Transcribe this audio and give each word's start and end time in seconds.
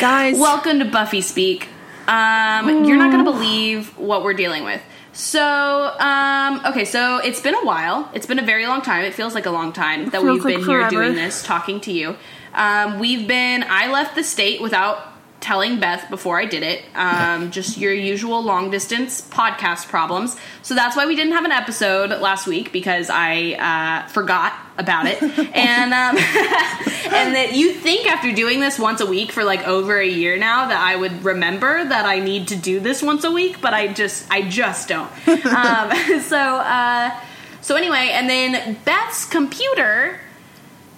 Guys. 0.00 0.38
Welcome 0.38 0.78
to 0.78 0.86
Buffy 0.86 1.20
Speak. 1.20 1.68
Um, 2.08 2.86
you're 2.86 2.96
not 2.96 3.12
going 3.12 3.22
to 3.22 3.30
believe 3.30 3.98
what 3.98 4.24
we're 4.24 4.32
dealing 4.32 4.64
with. 4.64 4.80
So, 5.12 5.94
um, 5.98 6.62
okay, 6.64 6.86
so 6.86 7.18
it's 7.18 7.42
been 7.42 7.54
a 7.54 7.66
while. 7.66 8.10
It's 8.14 8.24
been 8.24 8.38
a 8.38 8.44
very 8.44 8.66
long 8.66 8.80
time. 8.80 9.04
It 9.04 9.12
feels 9.12 9.34
like 9.34 9.44
a 9.44 9.50
long 9.50 9.74
time 9.74 10.08
that 10.08 10.22
we've 10.22 10.42
like 10.42 10.54
been 10.56 10.64
here 10.64 10.88
doing 10.88 11.16
this, 11.16 11.42
talking 11.42 11.82
to 11.82 11.92
you. 11.92 12.16
Um, 12.54 12.98
we've 12.98 13.28
been, 13.28 13.62
I 13.68 13.92
left 13.92 14.14
the 14.14 14.24
state 14.24 14.62
without 14.62 15.09
telling 15.40 15.80
Beth 15.80 16.08
before 16.10 16.38
I 16.38 16.44
did 16.44 16.62
it. 16.62 16.84
Um, 16.94 17.50
just 17.60 17.78
your 17.78 17.92
usual 17.92 18.42
long 18.42 18.70
distance 18.70 19.20
podcast 19.20 19.88
problems. 19.88 20.36
So 20.62 20.74
that's 20.74 20.96
why 20.96 21.06
we 21.06 21.16
didn't 21.16 21.32
have 21.32 21.44
an 21.44 21.52
episode 21.52 22.10
last 22.20 22.46
week 22.46 22.72
because 22.72 23.10
I 23.10 24.04
uh, 24.04 24.08
forgot 24.08 24.52
about 24.78 25.06
it. 25.06 25.22
and 25.54 25.92
um, 25.92 26.16
and 27.12 27.34
that 27.34 27.52
you 27.54 27.72
think 27.72 28.06
after 28.06 28.32
doing 28.32 28.60
this 28.60 28.78
once 28.78 29.00
a 29.00 29.06
week 29.06 29.32
for 29.32 29.44
like 29.44 29.66
over 29.66 29.98
a 29.98 30.08
year 30.08 30.36
now 30.36 30.68
that 30.68 30.80
I 30.80 30.96
would 30.96 31.24
remember 31.24 31.84
that 31.84 32.04
I 32.04 32.20
need 32.20 32.48
to 32.48 32.56
do 32.56 32.80
this 32.80 33.02
once 33.02 33.24
a 33.24 33.30
week, 33.30 33.60
but 33.60 33.74
I 33.74 33.88
just 33.88 34.30
I 34.30 34.42
just 34.42 34.88
don't. 34.88 35.10
um, 35.28 36.20
so 36.20 36.38
uh, 36.38 37.18
so 37.60 37.76
anyway, 37.76 38.10
and 38.12 38.28
then 38.28 38.76
Beth's 38.84 39.24
computer 39.24 40.20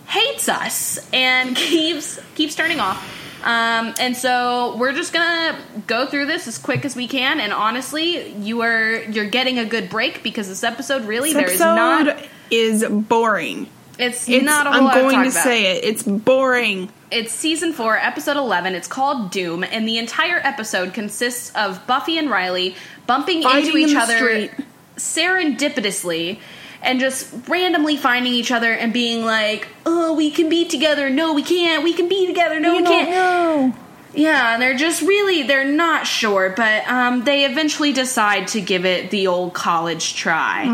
hates 0.07 0.49
us 0.49 1.09
and 1.13 1.57
keeps 1.57 2.21
keeps 2.35 2.55
turning 2.55 2.81
off. 2.81 3.22
Um, 3.45 3.95
and 3.99 4.17
so 4.17 4.77
we're 4.77 4.93
just 4.93 5.13
gonna 5.13 5.59
go 5.87 6.07
through 6.07 6.27
this 6.27 6.47
as 6.47 6.59
quick 6.59 6.85
as 6.85 6.95
we 6.95 7.09
can. 7.09 7.41
And 7.41 7.53
honestly, 7.53 8.33
you 8.35 8.63
are 8.63 9.03
you're 9.03 9.29
getting 9.29 9.59
a 9.59 9.65
good 9.65 9.91
break 9.91 10.23
because 10.23 10.49
this 10.49 10.65
episode 10.65 11.05
really 11.05 11.33
This 11.33 11.43
there 11.43 11.51
is 11.51 11.61
episode 11.61 11.75
not 11.75 12.27
is 12.51 12.85
boring. 12.85 13.69
it's, 13.99 14.29
It's, 14.29 14.45
not 14.45 14.67
a 14.67 14.71
whole 14.71 14.79
I'm 14.79 14.85
lot 14.85 14.95
going 14.95 15.19
to, 15.19 15.25
to, 15.25 15.31
say 15.31 15.77
it. 15.77 15.85
It's 15.85 16.03
boring. 16.03 16.91
It's 17.11 17.33
season 17.33 17.73
four, 17.73 17.97
episode 17.99 18.37
11. 18.39 18.75
It's 18.75 18.89
called 18.89 19.31
Doom, 19.31 19.65
and 19.65 19.87
the 19.87 19.99
entire 19.99 20.39
episode 20.39 20.95
consists 20.95 21.55
of 21.55 21.87
Buffy 21.87 22.17
and 22.17 22.31
Riley 22.31 22.75
bumping 23.07 23.43
Fighting 23.43 23.67
into 23.67 23.77
each 23.79 23.91
in 23.91 23.97
other 23.99 24.17
street. 24.17 24.51
serendipitously 24.97 26.39
and 26.83 27.01
just 27.01 27.33
randomly 27.49 27.97
finding 27.97 28.33
each 28.33 28.51
other 28.51 28.73
and 28.73 28.93
being 28.93 29.25
like, 29.25 29.69
oh, 29.87 30.15
we 30.15 30.31
can 30.31 30.49
be 30.49 30.67
together. 30.67 31.09
No, 31.09 31.33
we 31.33 31.43
can't. 31.43 31.85
We 31.85 31.93
can 31.93 32.09
be 32.09 32.27
together. 32.27 32.61
No, 32.61 32.77
we 32.77 32.83
can't. 32.83 33.11
know. 33.11 33.75
Yeah, 34.15 34.53
and 34.53 34.61
they're 34.61 34.77
just 34.77 35.01
really, 35.01 35.43
they're 35.45 35.65
not 35.65 36.07
sure, 36.07 36.53
but 36.55 36.87
um, 36.87 37.25
they 37.25 37.47
eventually 37.47 37.95
decide 37.95 38.49
to 38.49 38.61
give 38.61 38.85
it 38.85 39.11
the 39.11 39.29
old 39.29 39.55
college 39.55 40.17
try. 40.17 40.65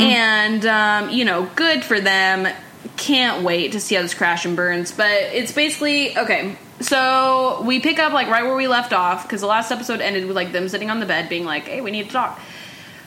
And, 0.00 0.64
um, 0.64 1.10
you 1.10 1.26
know, 1.26 1.50
good 1.54 1.84
for 1.84 2.00
them. 2.00 2.48
Can't 2.96 3.44
wait 3.44 3.72
to 3.72 3.80
see 3.80 3.94
how 3.94 4.00
this 4.00 4.14
crash 4.14 4.46
and 4.46 4.56
burns. 4.56 4.90
But 4.90 5.10
it's 5.10 5.52
basically, 5.52 6.16
okay, 6.16 6.56
so 6.80 7.62
we 7.66 7.78
pick 7.80 7.98
up, 7.98 8.14
like, 8.14 8.28
right 8.28 8.44
where 8.44 8.56
we 8.56 8.68
left 8.68 8.94
off, 8.94 9.24
because 9.24 9.42
the 9.42 9.46
last 9.46 9.70
episode 9.70 10.00
ended 10.00 10.24
with, 10.26 10.36
like, 10.36 10.52
them 10.52 10.66
sitting 10.68 10.88
on 10.88 10.98
the 10.98 11.06
bed 11.06 11.28
being 11.28 11.44
like, 11.44 11.64
hey, 11.64 11.82
we 11.82 11.90
need 11.90 12.06
to 12.06 12.12
talk. 12.12 12.40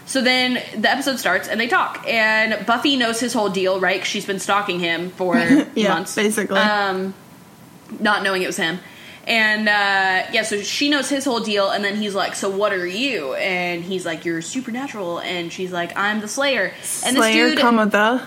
So 0.05 0.21
then 0.21 0.61
the 0.75 0.89
episode 0.91 1.19
starts 1.19 1.47
and 1.47 1.59
they 1.59 1.67
talk. 1.67 2.05
And 2.07 2.65
Buffy 2.65 2.97
knows 2.97 3.19
his 3.19 3.33
whole 3.33 3.49
deal, 3.49 3.79
right? 3.79 3.99
'Cause 3.99 4.07
she's 4.07 4.25
been 4.25 4.39
stalking 4.39 4.79
him 4.79 5.11
for 5.11 5.37
Yeah, 5.75 5.89
months. 5.93 6.15
basically. 6.15 6.59
Um, 6.59 7.13
not 7.99 8.23
knowing 8.23 8.41
it 8.41 8.47
was 8.47 8.57
him. 8.57 8.79
And 9.27 9.69
uh, 9.69 10.27
yeah, 10.33 10.41
so 10.41 10.61
she 10.61 10.89
knows 10.89 11.07
his 11.07 11.23
whole 11.25 11.39
deal, 11.41 11.69
and 11.69 11.83
then 11.85 11.95
he's 11.95 12.15
like, 12.15 12.33
"So 12.35 12.49
what 12.49 12.73
are 12.73 12.87
you?" 12.87 13.35
And 13.35 13.83
he's 13.83 14.03
like, 14.03 14.25
"You're 14.25 14.41
supernatural," 14.41 15.19
and 15.19 15.53
she's 15.53 15.71
like, 15.71 15.95
"I'm 15.95 16.21
the 16.21 16.27
Slayer." 16.27 16.73
And 17.05 17.15
Slayer, 17.17 17.43
this 17.45 17.51
dude, 17.53 17.59
comma 17.59 17.85
the. 17.85 18.21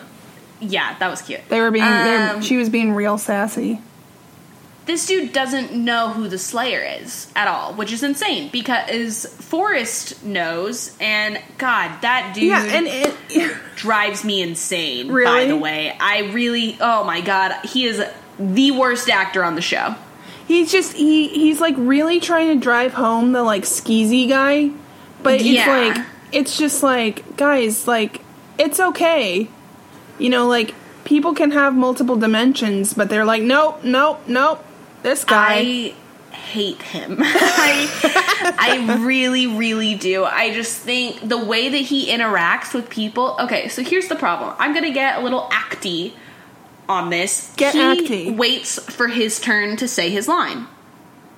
yeah, 0.60 0.96
that 1.00 1.10
was 1.10 1.20
cute. 1.20 1.40
They 1.48 1.60
were 1.60 1.72
being. 1.72 1.84
they 1.84 1.90
were- 2.16 2.30
Um, 2.36 2.42
she 2.42 2.56
was 2.56 2.68
being 2.68 2.92
real 2.92 3.18
sassy. 3.18 3.80
This 4.86 5.06
dude 5.06 5.32
doesn't 5.32 5.72
know 5.72 6.10
who 6.10 6.28
the 6.28 6.36
Slayer 6.38 6.80
is 7.00 7.28
at 7.34 7.48
all, 7.48 7.72
which 7.74 7.90
is 7.92 8.02
insane 8.02 8.50
because 8.52 9.24
Forrest 9.26 10.22
knows, 10.24 10.94
and 11.00 11.40
God, 11.58 12.02
that 12.02 12.32
dude 12.34 12.44
Yeah, 12.44 12.62
and 12.64 12.86
it. 12.86 13.56
drives 13.76 14.24
me 14.24 14.42
insane. 14.42 15.08
By 15.08 15.46
the 15.46 15.56
way, 15.56 15.96
I 15.98 16.30
really, 16.32 16.76
oh 16.80 17.04
my 17.04 17.20
God, 17.22 17.54
he 17.64 17.86
is 17.86 18.02
the 18.38 18.70
worst 18.72 19.08
actor 19.08 19.42
on 19.44 19.54
the 19.54 19.62
show. 19.62 19.94
He's 20.46 20.70
just 20.70 20.92
he 20.92 21.28
he's 21.28 21.60
like 21.60 21.74
really 21.78 22.20
trying 22.20 22.48
to 22.58 22.62
drive 22.62 22.92
home 22.92 23.32
the 23.32 23.42
like 23.42 23.62
skeezy 23.62 24.28
guy, 24.28 24.70
but 25.22 25.34
it's 25.36 25.44
Yeah. 25.44 25.66
like 25.94 26.06
it's 26.32 26.58
just 26.58 26.82
like 26.82 27.36
guys 27.38 27.88
like 27.88 28.20
it's 28.58 28.78
okay, 28.78 29.48
you 30.18 30.28
know 30.28 30.46
like 30.46 30.74
people 31.04 31.32
can 31.34 31.50
have 31.52 31.74
multiple 31.74 32.16
dimensions, 32.16 32.92
but 32.92 33.08
they're 33.08 33.24
like 33.24 33.42
nope 33.42 33.82
nope 33.84 34.20
nope 34.26 34.62
this 35.04 35.24
guy 35.24 35.58
I 35.58 35.94
hate 36.34 36.82
him. 36.82 37.18
I, 37.20 38.54
I 38.58 38.96
really, 39.04 39.46
really 39.46 39.94
do. 39.94 40.24
I 40.24 40.52
just 40.52 40.80
think 40.80 41.28
the 41.28 41.38
way 41.38 41.68
that 41.68 41.76
he 41.76 42.10
interacts 42.10 42.74
with 42.74 42.90
people. 42.90 43.36
Okay, 43.40 43.68
so 43.68 43.82
here's 43.82 44.08
the 44.08 44.16
problem. 44.16 44.54
I'm 44.58 44.74
gonna 44.74 44.92
get 44.92 45.18
a 45.18 45.22
little 45.22 45.48
acty 45.50 46.14
on 46.88 47.10
this. 47.10 47.52
Get 47.56 47.74
he 47.74 47.80
acty. 47.80 48.36
waits 48.36 48.78
for 48.92 49.08
his 49.08 49.38
turn 49.38 49.76
to 49.76 49.86
say 49.86 50.10
his 50.10 50.26
line. 50.26 50.66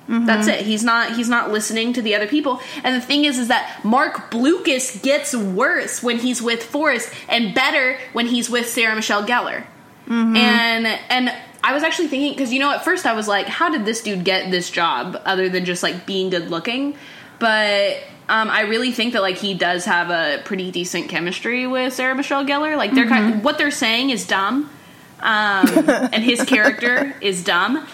Mm-hmm. 0.07 0.25
That's 0.25 0.47
it. 0.47 0.65
He's 0.65 0.83
not. 0.83 1.15
He's 1.15 1.29
not 1.29 1.51
listening 1.51 1.93
to 1.93 2.01
the 2.01 2.15
other 2.15 2.27
people. 2.27 2.61
And 2.83 2.95
the 2.95 3.05
thing 3.05 3.25
is, 3.25 3.37
is 3.37 3.49
that 3.49 3.81
Marc 3.83 4.31
Blucas 4.31 5.01
gets 5.03 5.35
worse 5.35 6.01
when 6.01 6.17
he's 6.19 6.41
with 6.41 6.63
Forrest, 6.63 7.13
and 7.27 7.53
better 7.53 7.99
when 8.13 8.27
he's 8.27 8.49
with 8.49 8.69
Sarah 8.69 8.95
Michelle 8.95 9.25
Gellar. 9.25 9.65
Mm-hmm. 10.07 10.37
And 10.37 10.87
and 11.09 11.33
I 11.67 11.73
was 11.73 11.83
actually 11.83 12.07
thinking 12.07 12.31
because 12.31 12.53
you 12.53 12.59
know 12.59 12.71
at 12.71 12.83
first 12.85 13.05
I 13.05 13.13
was 13.13 13.27
like, 13.27 13.47
how 13.47 13.69
did 13.69 13.83
this 13.85 14.01
dude 14.01 14.23
get 14.23 14.51
this 14.51 14.69
job 14.71 15.21
other 15.25 15.49
than 15.49 15.65
just 15.65 15.83
like 15.83 16.05
being 16.05 16.29
good 16.29 16.49
looking? 16.49 16.95
But 17.39 17.97
um, 18.29 18.49
I 18.49 18.61
really 18.61 18.91
think 18.91 19.13
that 19.13 19.21
like 19.21 19.35
he 19.37 19.53
does 19.53 19.85
have 19.85 20.09
a 20.09 20.41
pretty 20.43 20.71
decent 20.71 21.09
chemistry 21.09 21.67
with 21.67 21.93
Sarah 21.93 22.15
Michelle 22.15 22.45
Gellar. 22.45 22.77
Like 22.77 22.93
they're 22.93 23.05
Mm-hmm. 23.05 23.31
kind 23.31 23.43
what 23.43 23.57
they're 23.57 23.71
saying 23.71 24.09
is 24.11 24.25
dumb, 24.25 24.69
um, 25.19 25.67
and 26.13 26.23
his 26.23 26.43
character 26.43 27.13
is 27.21 27.43
dumb, 27.43 27.85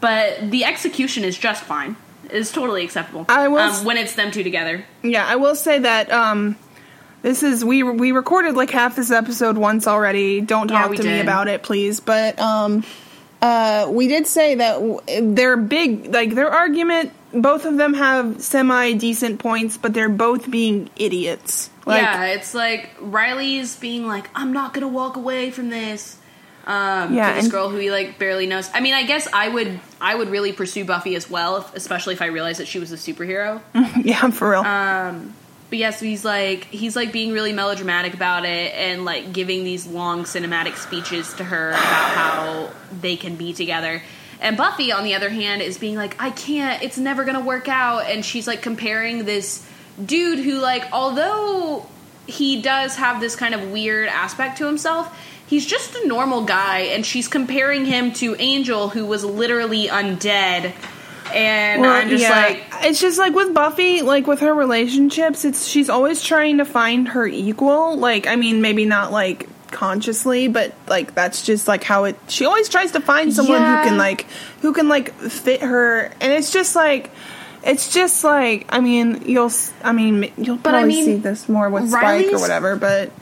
but 0.00 0.50
the 0.50 0.64
execution 0.64 1.24
is 1.24 1.36
just 1.38 1.64
fine. 1.64 1.96
It's 2.30 2.52
totally 2.52 2.84
acceptable. 2.84 3.26
I 3.28 3.48
will 3.48 3.58
um, 3.58 3.84
when 3.84 3.96
it's 3.96 4.14
them 4.14 4.30
two 4.30 4.42
together. 4.42 4.84
Yeah, 5.02 5.26
I 5.26 5.36
will 5.36 5.54
say 5.54 5.78
that 5.80 6.10
um 6.12 6.56
this 7.22 7.42
is 7.42 7.64
we 7.64 7.82
we 7.82 8.12
recorded 8.12 8.54
like 8.56 8.70
half 8.70 8.96
this 8.96 9.10
episode 9.10 9.56
once 9.58 9.86
already. 9.86 10.40
Don't 10.40 10.68
talk 10.68 10.90
we 10.90 10.96
to 10.98 11.02
me 11.02 11.20
about 11.20 11.48
it, 11.48 11.62
please. 11.62 12.00
But 12.00 12.38
um 12.38 12.84
uh 13.42 13.88
we 13.90 14.06
did 14.08 14.26
say 14.26 14.54
that 14.54 14.74
w- 14.74 15.00
they're 15.34 15.56
big 15.56 16.12
like 16.14 16.34
their 16.34 16.50
argument 16.50 17.12
both 17.34 17.64
of 17.64 17.76
them 17.78 17.94
have 17.94 18.42
semi 18.42 18.92
decent 18.92 19.38
points, 19.40 19.78
but 19.78 19.94
they're 19.94 20.10
both 20.10 20.50
being 20.50 20.90
idiots. 20.96 21.70
Like 21.86 22.02
yeah, 22.02 22.24
it's 22.26 22.52
like 22.54 22.90
Riley's 23.00 23.74
being 23.76 24.06
like, 24.06 24.28
"I'm 24.34 24.52
not 24.52 24.74
gonna 24.74 24.88
walk 24.88 25.16
away 25.16 25.50
from 25.50 25.70
this." 25.70 26.18
Um, 26.66 27.14
Yeah, 27.14 27.30
to 27.30 27.34
this 27.36 27.44
and- 27.44 27.50
girl 27.52 27.70
who 27.70 27.78
he 27.78 27.90
like 27.90 28.18
barely 28.18 28.46
knows. 28.46 28.68
I 28.74 28.80
mean, 28.80 28.92
I 28.94 29.04
guess 29.04 29.26
I 29.32 29.48
would, 29.48 29.80
I 29.98 30.14
would 30.14 30.28
really 30.28 30.52
pursue 30.52 30.84
Buffy 30.84 31.16
as 31.16 31.28
well, 31.30 31.56
if, 31.56 31.74
especially 31.74 32.12
if 32.14 32.20
I 32.22 32.26
realized 32.26 32.60
that 32.60 32.68
she 32.68 32.78
was 32.78 32.92
a 32.92 32.96
superhero. 32.96 33.62
yeah, 34.04 34.28
for 34.30 34.50
real. 34.50 34.60
Um, 34.60 35.32
but 35.72 35.78
yes, 35.78 36.00
he's 36.00 36.22
like, 36.22 36.66
he's 36.66 36.94
like 36.96 37.12
being 37.12 37.32
really 37.32 37.54
melodramatic 37.54 38.12
about 38.12 38.44
it 38.44 38.74
and 38.74 39.06
like 39.06 39.32
giving 39.32 39.64
these 39.64 39.86
long 39.86 40.24
cinematic 40.24 40.76
speeches 40.76 41.32
to 41.32 41.44
her 41.44 41.70
about 41.70 41.80
how 41.80 42.70
they 43.00 43.16
can 43.16 43.36
be 43.36 43.54
together. 43.54 44.02
And 44.38 44.58
Buffy, 44.58 44.92
on 44.92 45.02
the 45.02 45.14
other 45.14 45.30
hand, 45.30 45.62
is 45.62 45.78
being 45.78 45.96
like, 45.96 46.14
I 46.20 46.28
can't, 46.28 46.82
it's 46.82 46.98
never 46.98 47.24
gonna 47.24 47.40
work 47.40 47.68
out. 47.68 48.00
And 48.00 48.22
she's 48.22 48.46
like 48.46 48.60
comparing 48.60 49.24
this 49.24 49.66
dude 50.04 50.40
who, 50.40 50.58
like, 50.58 50.92
although 50.92 51.86
he 52.26 52.60
does 52.60 52.96
have 52.96 53.22
this 53.22 53.34
kind 53.34 53.54
of 53.54 53.70
weird 53.70 54.08
aspect 54.10 54.58
to 54.58 54.66
himself, 54.66 55.18
he's 55.46 55.64
just 55.64 55.94
a 55.94 56.06
normal 56.06 56.44
guy. 56.44 56.80
And 56.80 57.06
she's 57.06 57.28
comparing 57.28 57.86
him 57.86 58.12
to 58.16 58.36
Angel, 58.38 58.90
who 58.90 59.06
was 59.06 59.24
literally 59.24 59.86
undead. 59.86 60.74
And 61.32 61.80
Well, 61.82 61.90
I'm 61.90 62.08
just 62.08 62.22
yeah, 62.22 62.30
like, 62.30 62.64
it's 62.82 63.00
just 63.00 63.18
like 63.18 63.34
with 63.34 63.54
Buffy, 63.54 64.02
like 64.02 64.26
with 64.26 64.40
her 64.40 64.54
relationships, 64.54 65.44
it's 65.44 65.66
she's 65.66 65.88
always 65.88 66.22
trying 66.22 66.58
to 66.58 66.64
find 66.64 67.08
her 67.08 67.26
equal. 67.26 67.96
Like, 67.96 68.26
I 68.26 68.36
mean, 68.36 68.60
maybe 68.60 68.84
not 68.84 69.12
like 69.12 69.48
consciously, 69.70 70.48
but 70.48 70.74
like 70.88 71.14
that's 71.14 71.42
just 71.42 71.68
like 71.68 71.84
how 71.84 72.04
it. 72.04 72.18
She 72.28 72.44
always 72.44 72.68
tries 72.68 72.92
to 72.92 73.00
find 73.00 73.32
someone 73.32 73.60
Yeah. 73.62 73.82
who 73.82 73.88
can 73.88 73.98
like 73.98 74.26
who 74.60 74.72
can 74.72 74.88
like 74.88 75.14
fit 75.14 75.62
her, 75.62 76.10
and 76.20 76.32
it's 76.32 76.52
just 76.52 76.74
like. 76.76 77.10
It's 77.64 77.94
just 77.94 78.24
like 78.24 78.66
I 78.70 78.80
mean 78.80 79.22
you'll 79.24 79.52
I 79.84 79.92
mean 79.92 80.32
you'll 80.36 80.56
But 80.56 80.74
I 80.74 80.80
probably 80.80 80.88
mean, 80.96 81.04
see 81.04 81.16
this 81.18 81.48
more 81.48 81.70
with 81.70 81.90
Spike 81.90 82.32
or 82.32 82.40
whatever, 82.40 82.74
but 82.74 83.12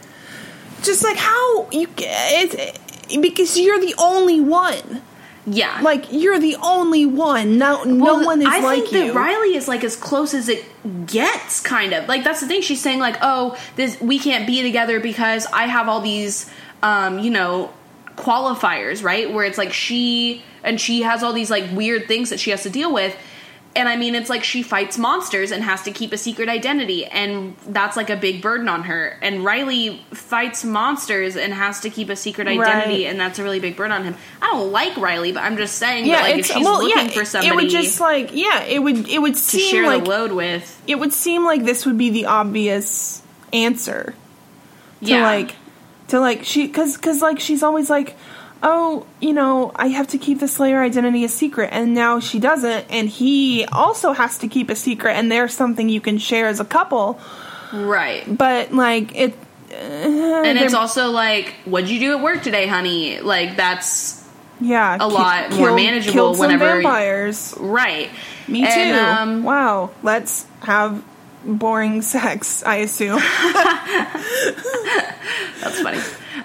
just 0.80 1.04
like 1.04 1.18
how 1.18 1.68
you 1.70 1.86
it's 1.98 2.78
because 3.18 3.58
you're 3.58 3.78
the 3.80 3.94
only 3.98 4.40
one. 4.40 5.02
Yeah. 5.46 5.80
Like 5.82 6.12
you're 6.12 6.38
the 6.38 6.56
only 6.62 7.06
one. 7.06 7.58
No, 7.58 7.82
no 7.84 8.04
Well, 8.04 8.24
one 8.26 8.40
is 8.40 8.46
like 8.46 8.60
you. 8.60 8.66
I 8.66 8.70
like 8.70 8.82
think 8.82 8.92
you. 8.92 9.06
that 9.12 9.14
Riley 9.14 9.56
is 9.56 9.68
like 9.68 9.82
as 9.84 9.96
close 9.96 10.34
as 10.34 10.48
it 10.48 10.64
gets, 11.06 11.60
kind 11.60 11.92
of. 11.92 12.08
Like 12.08 12.24
that's 12.24 12.40
the 12.40 12.46
thing. 12.46 12.62
She's 12.62 12.80
saying 12.80 12.98
like, 12.98 13.16
"Oh, 13.22 13.56
this 13.76 14.00
we 14.00 14.18
can't 14.18 14.46
be 14.46 14.62
together 14.62 15.00
because 15.00 15.46
I 15.46 15.66
have 15.66 15.88
all 15.88 16.00
these, 16.00 16.50
um, 16.82 17.18
you 17.18 17.30
know, 17.30 17.72
qualifiers, 18.16 19.02
right? 19.02 19.32
Where 19.32 19.44
it's 19.44 19.58
like 19.58 19.72
she 19.72 20.42
and 20.62 20.80
she 20.80 21.02
has 21.02 21.22
all 21.22 21.32
these 21.32 21.50
like 21.50 21.64
weird 21.72 22.06
things 22.06 22.30
that 22.30 22.38
she 22.40 22.50
has 22.50 22.62
to 22.64 22.70
deal 22.70 22.92
with. 22.92 23.16
And 23.76 23.88
I 23.88 23.94
mean, 23.96 24.16
it's 24.16 24.28
like 24.28 24.42
she 24.42 24.64
fights 24.64 24.98
monsters 24.98 25.52
and 25.52 25.62
has 25.62 25.82
to 25.82 25.92
keep 25.92 26.12
a 26.12 26.18
secret 26.18 26.48
identity, 26.48 27.04
and 27.06 27.54
that's 27.68 27.96
like 27.96 28.10
a 28.10 28.16
big 28.16 28.42
burden 28.42 28.68
on 28.68 28.82
her. 28.82 29.16
And 29.22 29.44
Riley 29.44 30.04
fights 30.10 30.64
monsters 30.64 31.36
and 31.36 31.54
has 31.54 31.78
to 31.82 31.90
keep 31.90 32.08
a 32.08 32.16
secret 32.16 32.48
identity, 32.48 33.04
Right. 33.04 33.10
and 33.10 33.20
that's 33.20 33.38
a 33.38 33.44
really 33.44 33.60
big 33.60 33.76
burden 33.76 33.92
on 33.92 34.02
him. 34.02 34.16
I 34.42 34.48
don't 34.50 34.72
like 34.72 34.96
Riley, 34.96 35.30
but 35.30 35.44
I'm 35.44 35.56
just 35.56 35.76
saying 35.76 36.06
Yeah, 36.06 36.16
that 36.16 36.22
like 36.30 36.38
if 36.40 36.46
she's 36.46 36.64
well, 36.64 36.82
looking 36.82 37.06
yeah. 37.06 37.12
for 37.12 37.24
somebody 37.24 37.48
it 37.48 37.54
would 37.54 37.70
just 37.70 38.00
like 38.00 38.30
yeah, 38.32 38.64
it 38.64 38.80
would 38.80 39.08
it 39.08 39.22
would 39.22 39.34
to 39.34 39.40
seem 39.40 39.70
share 39.70 39.86
like 39.86 40.02
the 40.02 40.10
load 40.10 40.32
with, 40.32 40.82
it 40.88 40.98
would 40.98 41.12
seem 41.12 41.44
like 41.44 41.64
this 41.64 41.86
would 41.86 41.96
be 41.96 42.10
the 42.10 42.26
obvious 42.26 43.22
answer 43.52 44.14
to 45.02 45.06
yeah, 45.10 45.22
like 45.22 45.54
to 46.08 46.18
like 46.18 46.44
she 46.44 46.66
because 46.66 46.96
because 46.96 47.22
like 47.22 47.38
she's 47.38 47.62
always 47.62 47.88
like 47.88 48.16
oh 48.62 49.06
you 49.20 49.32
know 49.32 49.72
i 49.76 49.86
have 49.88 50.06
to 50.06 50.18
keep 50.18 50.38
the 50.40 50.48
slayer 50.48 50.82
identity 50.82 51.24
a 51.24 51.28
secret 51.28 51.68
and 51.72 51.94
now 51.94 52.20
she 52.20 52.38
doesn't 52.38 52.84
and 52.90 53.08
he 53.08 53.64
also 53.72 54.12
has 54.12 54.36
to 54.38 54.46
keep 54.48 54.68
a 54.68 54.76
secret 54.76 55.12
and 55.12 55.30
there's 55.32 55.54
something 55.54 55.88
you 55.88 56.00
can 56.00 56.18
share 56.18 56.46
as 56.46 56.60
a 56.60 56.64
couple 56.64 57.18
right. 57.72 58.24
but 58.36 58.72
like 58.72 59.14
it 59.16 59.32
uh, 59.72 60.42
And 60.44 60.58
it's 60.58 60.74
also 60.74 61.10
like, 61.10 61.54
what'd 61.64 61.88
you 61.88 62.00
do 62.00 62.10
at 62.16 62.20
work 62.20 62.42
today, 62.42 62.66
honey? 62.66 63.20
Like 63.20 63.56
that's 63.56 64.18
yeah 64.60 64.96
a 64.96 64.98
ki- 64.98 65.04
lot 65.14 65.50
more 65.52 65.58
killed- 65.68 65.76
manageable 65.76 66.12
killed 66.12 66.36
some 66.36 66.46
whenever- 66.46 66.82
vampires 66.82 67.54
right. 67.58 68.10
me 68.48 68.60
too 68.62 68.66
And, 68.68 68.96
um, 68.98 69.42
wow 69.44 69.90
let's 70.02 70.44
have 70.62 71.02
boring 71.44 72.02
sex 72.14 72.62
i 72.64 72.76
assume 72.76 73.18
That's 75.60 75.80
funny. 75.80 75.98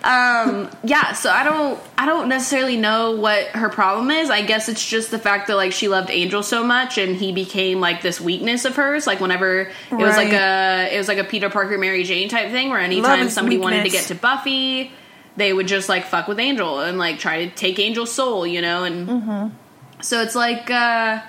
Um, 0.03 0.69
yeah, 0.83 1.13
so 1.13 1.29
I 1.29 1.43
don't 1.43 1.79
I 1.97 2.05
don't 2.05 2.27
necessarily 2.29 2.77
know 2.77 3.11
what 3.11 3.47
her 3.47 3.69
problem 3.69 4.11
is. 4.11 4.29
I 4.29 4.41
guess 4.41 4.69
it's 4.69 4.87
just 4.87 5.11
the 5.11 5.19
fact 5.19 5.47
that 5.47 5.55
like 5.55 5.71
she 5.71 5.87
loved 5.87 6.09
Angel 6.11 6.43
so 6.43 6.63
much 6.63 6.97
and 6.97 7.15
he 7.15 7.31
became 7.31 7.79
like 7.79 8.01
this 8.01 8.19
weakness 8.21 8.65
of 8.65 8.75
hers. 8.75 9.07
Like 9.07 9.19
whenever 9.19 9.61
it 9.91 9.95
was 9.95 10.15
like 10.17 10.33
a 10.33 10.89
it 10.93 10.97
was 10.97 11.07
like 11.07 11.17
a 11.17 11.23
Peter 11.23 11.49
Parker 11.49 11.77
Mary 11.77 12.03
Jane 12.03 12.29
type 12.29 12.51
thing 12.51 12.69
where 12.69 12.79
anytime 12.79 13.29
somebody 13.29 13.57
wanted 13.57 13.83
to 13.83 13.89
get 13.89 14.05
to 14.05 14.15
Buffy, 14.15 14.91
they 15.37 15.53
would 15.53 15.67
just 15.67 15.89
like 15.89 16.05
fuck 16.05 16.27
with 16.27 16.39
Angel 16.39 16.79
and 16.81 16.97
like 16.97 17.19
try 17.19 17.45
to 17.45 17.51
take 17.55 17.79
Angel's 17.79 18.11
soul, 18.11 18.45
you 18.45 18.61
know, 18.61 18.83
and 18.83 19.07
Mm-hmm. 19.07 19.55
so 20.01 20.21
it's 20.21 20.35
like 20.35 20.69
uh 20.69 21.21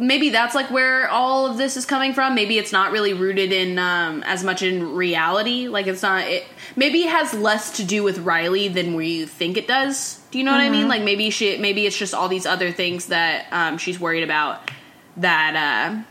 maybe 0.00 0.30
that's 0.30 0.54
like 0.54 0.70
where 0.70 1.08
all 1.08 1.46
of 1.46 1.56
this 1.56 1.76
is 1.76 1.86
coming 1.86 2.12
from. 2.12 2.34
Maybe 2.34 2.58
it's 2.58 2.72
not 2.72 2.92
really 2.92 3.14
rooted 3.14 3.52
in 3.52 3.78
um 3.78 4.22
as 4.24 4.44
much 4.44 4.62
in 4.62 4.94
reality. 4.94 5.68
Like 5.68 5.86
it's 5.86 6.02
not 6.02 6.26
it 6.26 6.44
maybe 6.76 7.02
it 7.02 7.10
has 7.10 7.34
less 7.34 7.76
to 7.76 7.84
do 7.84 8.02
with 8.02 8.18
riley 8.18 8.68
than 8.68 8.94
we 8.94 9.26
think 9.26 9.56
it 9.56 9.66
does. 9.68 10.20
Do 10.30 10.38
you 10.38 10.44
know 10.44 10.52
what 10.52 10.60
i 10.60 10.68
mean? 10.70 10.88
Like 10.88 11.02
maybe 11.02 11.30
she 11.30 11.56
maybe 11.58 11.86
it's 11.86 11.96
just 11.96 12.14
all 12.14 12.28
these 12.28 12.46
other 12.46 12.72
things 12.72 13.06
that 13.06 13.46
um 13.52 13.78
she's 13.78 13.98
worried 13.98 14.24
about 14.24 14.70
that 15.16 15.56
uh 15.56 16.02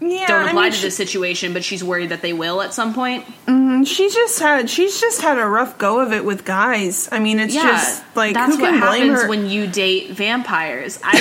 yeah 0.00 0.26
don't 0.26 0.42
I 0.44 0.48
apply 0.50 0.62
mean, 0.62 0.72
to 0.72 0.76
she- 0.78 0.82
this 0.86 0.96
situation 0.96 1.52
but 1.52 1.62
she's 1.64 1.84
worried 1.84 2.08
that 2.10 2.22
they 2.22 2.32
will 2.32 2.62
at 2.62 2.74
some 2.74 2.94
point. 2.94 3.24
She's 3.86 4.14
just 4.14 4.38
had 4.38 4.68
she's 4.68 5.00
just 5.00 5.22
had 5.22 5.38
a 5.38 5.46
rough 5.46 5.78
go 5.78 6.00
of 6.00 6.12
it 6.12 6.24
with 6.24 6.44
guys. 6.44 7.08
I 7.10 7.18
mean, 7.18 7.38
it's 7.38 7.54
yeah 7.54 7.62
just 7.62 8.02
like 8.14 8.34
that's 8.34 8.56
who 8.56 8.62
what 8.62 8.74
happens 8.74 9.26
when 9.26 9.46
you 9.46 9.66
date 9.66 10.10
vampires. 10.10 10.98
I 11.02 11.14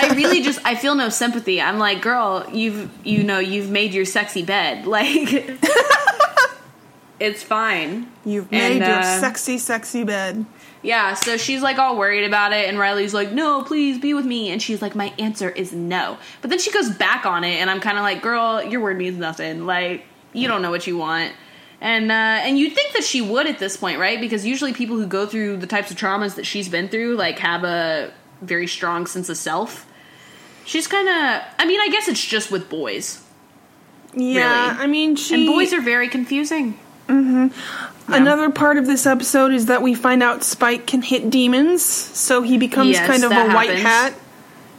i 0.10 0.14
really 0.16 0.42
just 0.42 0.58
i 0.64 0.74
feel 0.74 0.94
no 0.94 1.08
sympathy. 1.08 1.60
I'm 1.60 1.78
like 1.78 2.00
girl 2.02 2.46
you've 2.52 2.90
you 3.06 3.22
know 3.22 3.38
you've 3.38 3.70
made 3.70 3.94
your 3.94 4.04
sexy 4.04 4.42
bed. 4.42 4.86
Like 4.98 5.58
it's 7.20 7.42
fine. 7.42 8.10
You've 8.24 8.48
and, 8.52 8.78
made 8.80 8.86
your 8.86 8.98
uh, 8.98 9.20
sexy, 9.20 9.58
sexy 9.58 10.04
bed. 10.04 10.44
Yeah 10.88 11.14
so 11.14 11.36
she's 11.36 11.62
like 11.62 11.78
all 11.78 11.96
worried 11.96 12.24
about 12.24 12.52
it 12.52 12.68
and 12.68 12.78
riley's 12.78 13.14
like 13.14 13.30
no 13.32 13.62
please 13.62 13.98
be 13.98 14.14
with 14.14 14.24
me 14.24 14.50
and 14.50 14.60
she's 14.62 14.80
like 14.82 14.94
my 14.94 15.12
answer 15.18 15.50
is 15.50 15.72
no 15.72 16.16
but 16.40 16.50
then 16.50 16.58
she 16.58 16.72
goes 16.72 16.90
back 16.90 17.26
on 17.26 17.44
it 17.44 17.56
and 17.60 17.70
i'm 17.70 17.80
kind 17.80 17.98
of 17.98 18.02
like 18.02 18.22
girl 18.22 18.62
your 18.62 18.80
word 18.80 18.96
means 18.96 19.16
nothing 19.18 19.66
like 19.66 20.04
you 20.32 20.48
don't 20.48 20.62
know 20.62 20.70
what 20.70 20.86
you 20.86 20.96
want 20.96 21.32
and 21.80 22.10
uh, 22.10 22.14
and 22.14 22.58
you'd 22.58 22.74
think 22.74 22.94
that 22.94 23.04
she 23.04 23.20
would 23.20 23.46
at 23.46 23.60
this 23.60 23.76
point, 23.76 24.00
right? 24.00 24.20
Because 24.20 24.44
usually 24.44 24.72
people 24.72 24.96
who 24.96 25.06
go 25.06 25.26
through 25.26 25.58
the 25.58 25.66
types 25.68 25.92
of 25.92 25.96
traumas 25.96 26.34
that 26.34 26.44
she's 26.44 26.68
been 26.68 26.88
through, 26.88 27.14
like, 27.14 27.38
have 27.38 27.62
a 27.62 28.12
very 28.42 28.66
strong 28.66 29.06
sense 29.06 29.28
of 29.28 29.36
self. 29.36 29.86
She's 30.64 30.88
kind 30.88 31.08
of. 31.08 31.42
I 31.56 31.66
mean, 31.66 31.80
I 31.80 31.88
guess 31.88 32.08
it's 32.08 32.24
just 32.24 32.50
with 32.50 32.68
boys, 32.68 33.22
Yeah, 34.12 34.70
Really. 34.70 34.82
I 34.82 34.86
mean, 34.88 35.14
she. 35.14 35.34
and 35.34 35.46
boys 35.46 35.72
are 35.72 35.80
very 35.80 36.08
confusing. 36.08 36.76
Another 38.08 38.50
part 38.50 38.78
of 38.78 38.86
this 38.86 39.06
episode 39.06 39.52
is 39.52 39.66
that 39.66 39.82
we 39.82 39.94
find 39.94 40.22
out 40.22 40.42
Spike 40.42 40.86
can 40.86 41.02
hit 41.02 41.30
demons, 41.30 41.82
so 41.84 42.42
he 42.42 42.56
becomes 42.58 42.90
Yes, 42.90 43.06
kind 43.06 43.22
of 43.24 43.30
a 43.30 43.34
that 43.34 43.54
white 43.54 43.76
hat. 43.78 44.14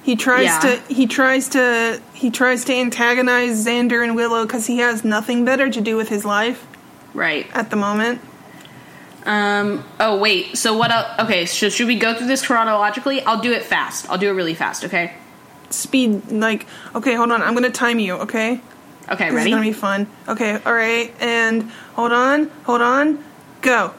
He 0.01 0.15
tries 0.15 0.45
Yeah. 0.45 0.59
to 0.59 0.93
he 0.93 1.05
tries 1.05 1.49
to 1.49 2.01
he 2.13 2.31
tries 2.31 2.65
to 2.65 2.73
antagonize 2.73 3.65
Xander 3.65 4.03
and 4.03 4.15
Willow 4.15 4.45
because 4.45 4.65
he 4.65 4.79
has 4.79 5.03
nothing 5.03 5.45
better 5.45 5.69
to 5.69 5.81
do 5.81 5.95
with 5.95 6.09
his 6.09 6.25
life 6.25 6.65
Right. 7.13 7.45
at 7.53 7.69
the 7.69 7.75
moment. 7.75 8.21
Um. 9.25 9.83
Oh 9.99 10.17
wait. 10.17 10.57
So 10.57 10.75
what? 10.75 10.89
el 10.91 11.05
okay. 11.19 11.45
So 11.45 11.69
should 11.69 11.87
we 11.87 11.95
go 11.99 12.15
through 12.15 12.27
this 12.27 12.45
chronologically? 12.45 13.21
I'll 13.23 13.41
do 13.41 13.51
it 13.51 13.63
fast. 13.63 14.09
I'll 14.09 14.17
do 14.17 14.29
it 14.29 14.33
really 14.33 14.55
fast. 14.55 14.83
Okay. 14.85 15.13
Speed 15.69 16.31
like 16.31 16.65
okay, 16.95 17.13
hold 17.13 17.31
on, 17.31 17.43
I'm 17.43 17.53
gonna 17.53 17.69
time 17.69 17.99
you. 17.99 18.15
Okay, 18.15 18.61
Okay. 19.11 19.25
this 19.25 19.33
Ready? 19.35 19.49
is 19.49 19.55
gonna 19.55 19.67
be 19.67 19.73
fun. 19.73 20.07
Okay, 20.27 20.59
all 20.65 20.73
right, 20.73 21.13
and 21.19 21.63
hold 21.95 22.11
on, 22.11 22.49
hold 22.63 22.81
on, 22.81 23.23
go. 23.61 23.93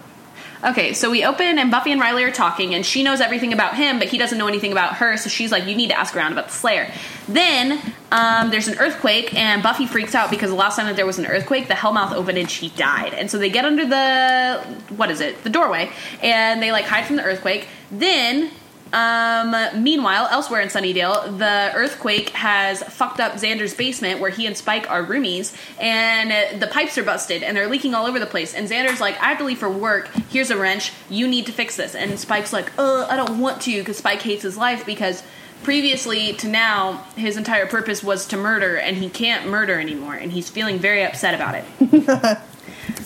Okay, 0.62 0.92
so 0.92 1.10
we 1.10 1.24
open 1.24 1.58
and 1.58 1.70
Buffy 1.70 1.90
and 1.90 1.98
Riley 1.98 2.22
are 2.22 2.30
talking, 2.30 2.74
and 2.74 2.84
she 2.84 3.02
knows 3.02 3.22
everything 3.22 3.54
about 3.54 3.76
him, 3.76 3.98
but 3.98 4.08
he 4.08 4.18
doesn't 4.18 4.36
know 4.36 4.46
anything 4.46 4.72
about 4.72 4.96
her. 4.96 5.16
So 5.16 5.30
she's 5.30 5.50
like, 5.50 5.64
"You 5.66 5.74
need 5.74 5.88
to 5.88 5.98
ask 5.98 6.14
around 6.14 6.32
about 6.32 6.48
the 6.48 6.52
Slayer." 6.52 6.92
Then 7.28 7.80
um, 8.12 8.50
there's 8.50 8.68
an 8.68 8.78
earthquake, 8.78 9.34
and 9.34 9.62
Buffy 9.62 9.86
freaks 9.86 10.14
out 10.14 10.30
because 10.30 10.50
the 10.50 10.56
last 10.56 10.76
time 10.76 10.86
that 10.86 10.96
there 10.96 11.06
was 11.06 11.18
an 11.18 11.24
earthquake, 11.24 11.68
the 11.68 11.74
Hellmouth 11.74 12.12
opened 12.12 12.36
and 12.36 12.50
she 12.50 12.68
died. 12.70 13.14
And 13.14 13.30
so 13.30 13.38
they 13.38 13.48
get 13.48 13.64
under 13.64 13.86
the 13.86 14.60
what 14.96 15.10
is 15.10 15.22
it, 15.22 15.42
the 15.44 15.50
doorway, 15.50 15.90
and 16.22 16.62
they 16.62 16.72
like 16.72 16.84
hide 16.84 17.06
from 17.06 17.16
the 17.16 17.24
earthquake. 17.24 17.66
Then 17.90 18.50
um, 18.92 19.82
meanwhile, 19.82 20.26
elsewhere 20.30 20.60
in 20.60 20.68
Sunnydale, 20.68 21.38
the 21.38 21.72
earthquake 21.74 22.30
has 22.30 22.82
fucked 22.82 23.20
up 23.20 23.32
Xander's 23.34 23.74
basement 23.74 24.20
where 24.20 24.30
he 24.30 24.46
and 24.46 24.56
Spike 24.56 24.90
are 24.90 25.04
roomies, 25.04 25.56
and 25.80 26.60
the 26.60 26.66
pipes 26.66 26.98
are 26.98 27.04
busted 27.04 27.42
and 27.42 27.56
they're 27.56 27.68
leaking 27.68 27.94
all 27.94 28.06
over 28.06 28.18
the 28.18 28.26
place. 28.26 28.54
And 28.54 28.68
Xander's 28.68 29.00
like, 29.00 29.20
I 29.20 29.26
have 29.26 29.38
to 29.38 29.44
leave 29.44 29.58
for 29.58 29.70
work. 29.70 30.08
Here's 30.30 30.50
a 30.50 30.56
wrench. 30.56 30.92
You 31.08 31.28
need 31.28 31.46
to 31.46 31.52
fix 31.52 31.76
this. 31.76 31.94
And 31.94 32.18
Spike's 32.18 32.52
like, 32.52 32.76
uh, 32.78 33.06
I 33.08 33.16
don't 33.16 33.38
want 33.38 33.62
to 33.62 33.78
because 33.78 33.98
Spike 33.98 34.22
hates 34.22 34.42
his 34.42 34.56
life 34.56 34.84
because 34.84 35.22
previously 35.62 36.32
to 36.34 36.48
now, 36.48 37.04
his 37.16 37.36
entire 37.36 37.66
purpose 37.66 38.02
was 38.02 38.26
to 38.28 38.36
murder, 38.36 38.76
and 38.76 38.96
he 38.96 39.08
can't 39.08 39.48
murder 39.48 39.78
anymore, 39.78 40.14
and 40.14 40.32
he's 40.32 40.48
feeling 40.48 40.78
very 40.78 41.04
upset 41.04 41.34
about 41.34 41.54
it. 41.54 42.38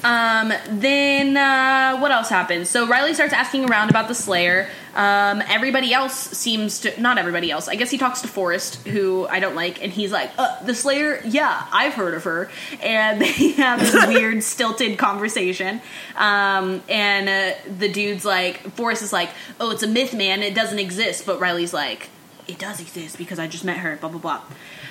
Um, 0.05 0.53
then 0.69 1.37
uh, 1.37 1.99
what 1.99 2.11
else 2.11 2.29
happens? 2.29 2.69
So 2.69 2.87
Riley 2.87 3.15
starts 3.15 3.33
asking 3.33 3.71
around 3.71 3.89
about 3.89 4.07
the 4.07 4.15
Slayer. 4.15 4.69
Um, 4.95 5.43
everybody 5.49 5.93
else 5.95 6.15
seems 6.15 6.81
to 6.81 7.01
not 7.01 7.17
everybody 7.17 7.51
else. 7.51 7.69
I 7.69 7.75
guess 7.75 7.91
he 7.91 7.97
talks 7.97 8.21
to 8.21 8.29
Forrest, 8.29 8.87
who 8.87 9.27
I 9.27 9.41
don't 9.41 9.57
like, 9.57 9.83
and 9.83 9.91
he's 9.91 10.13
like, 10.13 10.31
uh, 10.39 10.63
"The 10.63 10.75
Slayer, 10.75 11.21
yeah, 11.25 11.67
I've 11.73 11.95
heard 11.95 12.15
of 12.15 12.25
her." 12.25 12.51
And 12.83 13.21
they 13.21 13.53
have 13.53 13.81
this 13.81 14.07
weird, 14.07 14.45
stilted 14.45 14.99
conversation. 14.99 15.81
Um, 16.17 16.83
and 16.89 17.29
uh, 17.29 17.59
the 17.79 17.91
dude's 17.91 18.25
like, 18.25 18.61
Forrest 18.75 19.03
is 19.03 19.13
like, 19.13 19.31
"Oh, 19.59 19.71
it's 19.71 19.83
a 19.83 19.89
myth, 19.89 20.15
man. 20.15 20.43
It 20.43 20.55
doesn't 20.55 20.79
exist." 20.79 21.25
But 21.25 21.41
Riley's 21.41 21.73
like, 21.73 22.11
"It 22.47 22.59
does 22.59 22.81
exist 22.81 23.19
because 23.19 23.39
I 23.39 23.47
just 23.47 23.65
met 23.65 23.79
her." 23.79 23.97
Blah 23.97 24.11
blah 24.11 24.21
blah. 24.21 24.43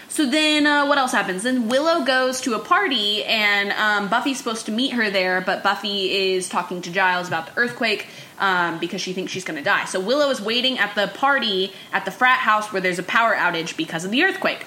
So 0.10 0.30
then, 0.30 0.68
uh, 0.68 0.86
what 0.86 0.98
else 0.98 1.12
happens? 1.12 1.44
Then 1.44 1.70
Willow 1.70 2.04
goes 2.04 2.42
to 2.42 2.54
a 2.54 2.60
party, 2.60 3.24
and 3.24 3.72
um, 3.72 4.10
Buffy's 4.10 4.38
supposed 4.38 4.66
to 4.68 4.72
meet 4.72 4.94
her 4.94 5.10
there, 5.10 5.42
but 5.42 5.64
Buffy 5.64 6.34
is 6.34 6.48
talking 6.50 6.82
to 6.84 6.92
Giles 6.92 7.28
about 7.28 7.48
the 7.48 7.58
earthquake 7.58 8.08
um, 8.40 8.80
because 8.80 9.02
she 9.02 9.14
thinks 9.14 9.32
she's 9.32 9.44
going 9.44 9.58
to 9.58 9.64
die. 9.64 9.86
So 9.86 10.00
Willow 10.00 10.30
is 10.30 10.42
waiting 10.42 10.78
at 10.78 10.94
the 10.96 11.08
party 11.08 11.74
at 11.92 12.06
the 12.06 12.12
frat 12.12 12.40
house 12.40 12.72
where 12.72 12.82
there's 12.82 13.00
a 13.00 13.04
power 13.04 13.34
outage 13.34 13.76
because 13.76 14.06
of 14.06 14.12
the 14.12 14.24
earthquake. 14.24 14.66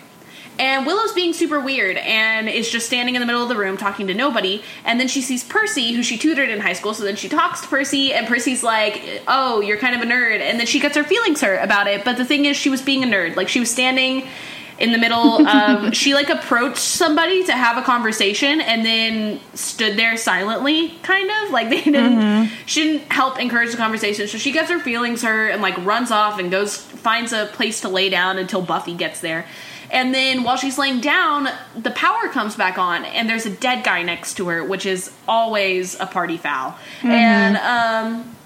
And 0.58 0.86
Willow's 0.86 1.12
being 1.12 1.32
super 1.32 1.60
weird 1.60 1.96
and 1.98 2.48
is 2.48 2.70
just 2.70 2.86
standing 2.86 3.14
in 3.14 3.20
the 3.20 3.26
middle 3.26 3.42
of 3.42 3.48
the 3.48 3.56
room 3.56 3.76
talking 3.76 4.06
to 4.06 4.14
nobody. 4.14 4.62
And 4.84 4.98
then 4.98 5.08
she 5.08 5.20
sees 5.20 5.44
Percy, 5.44 5.92
who 5.92 6.02
she 6.02 6.16
tutored 6.16 6.48
in 6.48 6.60
high 6.60 6.72
school. 6.72 6.94
So 6.94 7.04
then 7.04 7.16
she 7.16 7.28
talks 7.28 7.60
to 7.60 7.68
Percy, 7.68 8.14
and 8.14 8.26
Percy's 8.26 8.62
like, 8.62 9.22
Oh, 9.28 9.60
you're 9.60 9.78
kind 9.78 9.94
of 9.94 10.02
a 10.02 10.10
nerd. 10.10 10.40
And 10.40 10.58
then 10.58 10.66
she 10.66 10.80
gets 10.80 10.96
her 10.96 11.04
feelings 11.04 11.40
hurt 11.40 11.62
about 11.62 11.86
it. 11.86 12.04
But 12.04 12.16
the 12.16 12.24
thing 12.24 12.46
is, 12.46 12.56
she 12.56 12.70
was 12.70 12.82
being 12.82 13.02
a 13.02 13.06
nerd. 13.06 13.36
Like, 13.36 13.48
she 13.48 13.60
was 13.60 13.70
standing 13.70 14.26
in 14.78 14.92
the 14.92 14.98
middle 14.98 15.46
of. 15.48 15.94
she, 15.94 16.14
like, 16.14 16.30
approached 16.30 16.78
somebody 16.78 17.44
to 17.44 17.52
have 17.52 17.76
a 17.76 17.82
conversation 17.82 18.60
and 18.60 18.84
then 18.84 19.40
stood 19.54 19.96
there 19.96 20.16
silently, 20.16 20.90
kind 21.02 21.30
of. 21.30 21.50
Like, 21.50 21.68
they 21.70 21.82
didn't. 21.82 22.18
Mm-hmm. 22.18 22.54
She 22.66 22.82
didn't 22.82 23.12
help 23.12 23.38
encourage 23.38 23.72
the 23.72 23.76
conversation. 23.76 24.26
So 24.26 24.38
she 24.38 24.52
gets 24.52 24.70
her 24.70 24.78
feelings 24.78 25.22
hurt 25.22 25.50
and, 25.50 25.60
like, 25.60 25.76
runs 25.84 26.10
off 26.10 26.38
and 26.38 26.50
goes, 26.50 26.76
finds 26.76 27.32
a 27.32 27.46
place 27.52 27.82
to 27.82 27.88
lay 27.88 28.08
down 28.08 28.38
until 28.38 28.62
Buffy 28.62 28.94
gets 28.94 29.20
there. 29.20 29.46
And 29.90 30.14
then 30.14 30.42
while 30.42 30.56
she's 30.56 30.78
laying 30.78 31.00
down, 31.00 31.48
the 31.76 31.90
power 31.92 32.28
comes 32.28 32.56
back 32.56 32.76
on, 32.78 33.04
and 33.04 33.28
there's 33.28 33.46
a 33.46 33.50
dead 33.50 33.84
guy 33.84 34.02
next 34.02 34.34
to 34.38 34.48
her, 34.48 34.64
which 34.64 34.84
is 34.86 35.12
always 35.28 35.98
a 36.00 36.06
party 36.06 36.36
foul. 36.36 36.76
And 37.02 37.56
um, 37.58 38.36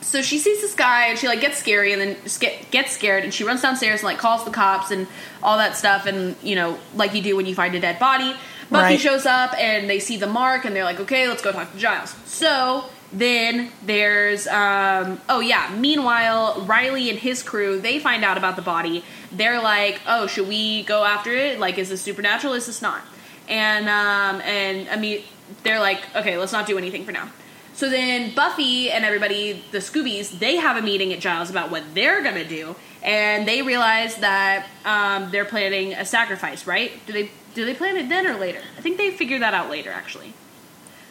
so 0.00 0.22
she 0.22 0.38
sees 0.38 0.60
this 0.60 0.74
guy 0.74 1.06
and 1.08 1.18
she 1.18 1.26
like 1.26 1.40
gets 1.40 1.58
scary 1.58 1.92
and 1.92 2.00
then 2.00 2.16
get, 2.38 2.70
gets 2.70 2.92
scared 2.92 3.24
and 3.24 3.34
she 3.34 3.42
runs 3.44 3.62
downstairs 3.62 4.00
and 4.00 4.04
like 4.04 4.18
calls 4.18 4.44
the 4.44 4.50
cops 4.52 4.90
and 4.92 5.08
all 5.42 5.58
that 5.58 5.76
stuff 5.76 6.06
and 6.06 6.36
you 6.42 6.54
know 6.54 6.78
like 6.94 7.12
you 7.14 7.20
do 7.22 7.34
when 7.34 7.44
you 7.46 7.54
find 7.56 7.74
a 7.74 7.80
dead 7.80 7.98
body 7.98 8.32
buffy 8.70 8.94
Right. 8.94 9.00
shows 9.00 9.26
up 9.26 9.52
and 9.58 9.90
they 9.90 9.98
see 9.98 10.16
the 10.16 10.28
mark 10.28 10.64
and 10.64 10.76
they're 10.76 10.84
like 10.84 11.00
okay 11.00 11.26
let's 11.26 11.42
go 11.42 11.50
talk 11.50 11.72
to 11.72 11.78
giles 11.78 12.14
so 12.24 12.84
then 13.16 13.70
there's 13.84 14.46
um 14.48 15.18
oh 15.28 15.40
yeah 15.40 15.74
meanwhile 15.78 16.60
riley 16.66 17.08
and 17.08 17.18
his 17.18 17.42
crew 17.42 17.80
they 17.80 17.98
find 17.98 18.24
out 18.24 18.36
about 18.36 18.56
the 18.56 18.62
body 18.62 19.02
they're 19.32 19.60
like 19.60 20.00
oh 20.06 20.26
should 20.26 20.46
we 20.46 20.82
go 20.84 21.02
after 21.04 21.32
it 21.32 21.58
like 21.58 21.78
is 21.78 21.88
this 21.88 22.02
supernatural 22.02 22.52
is 22.52 22.66
this 22.66 22.82
not 22.82 23.02
and 23.48 23.88
um 23.88 24.40
and 24.42 24.88
i 24.90 24.96
mean 24.96 25.22
they're 25.62 25.80
like 25.80 26.02
okay 26.14 26.36
let's 26.36 26.52
not 26.52 26.66
do 26.66 26.76
anything 26.76 27.04
for 27.04 27.12
now 27.12 27.30
so 27.76 27.90
then 27.90 28.34
Buffy 28.34 28.90
and 28.90 29.04
everybody, 29.04 29.62
the 29.70 29.78
Scoobies, 29.78 30.38
they 30.38 30.56
have 30.56 30.78
a 30.78 30.80
meeting 30.80 31.12
at 31.12 31.20
Giles 31.20 31.50
about 31.50 31.70
what 31.70 31.82
they're 31.94 32.22
gonna 32.22 32.42
do, 32.42 32.74
and 33.02 33.46
they 33.46 33.60
realize 33.60 34.16
that 34.16 34.66
um, 34.86 35.30
they're 35.30 35.44
planning 35.44 35.92
a 35.92 36.06
sacrifice. 36.06 36.66
Right? 36.66 36.92
Do 37.06 37.12
they 37.12 37.30
do 37.54 37.66
they 37.66 37.74
plan 37.74 37.98
it 37.98 38.08
then 38.08 38.26
or 38.26 38.38
later? 38.38 38.62
I 38.78 38.80
think 38.80 38.96
they 38.96 39.10
figure 39.10 39.38
that 39.40 39.52
out 39.52 39.68
later, 39.68 39.90
actually. 39.90 40.32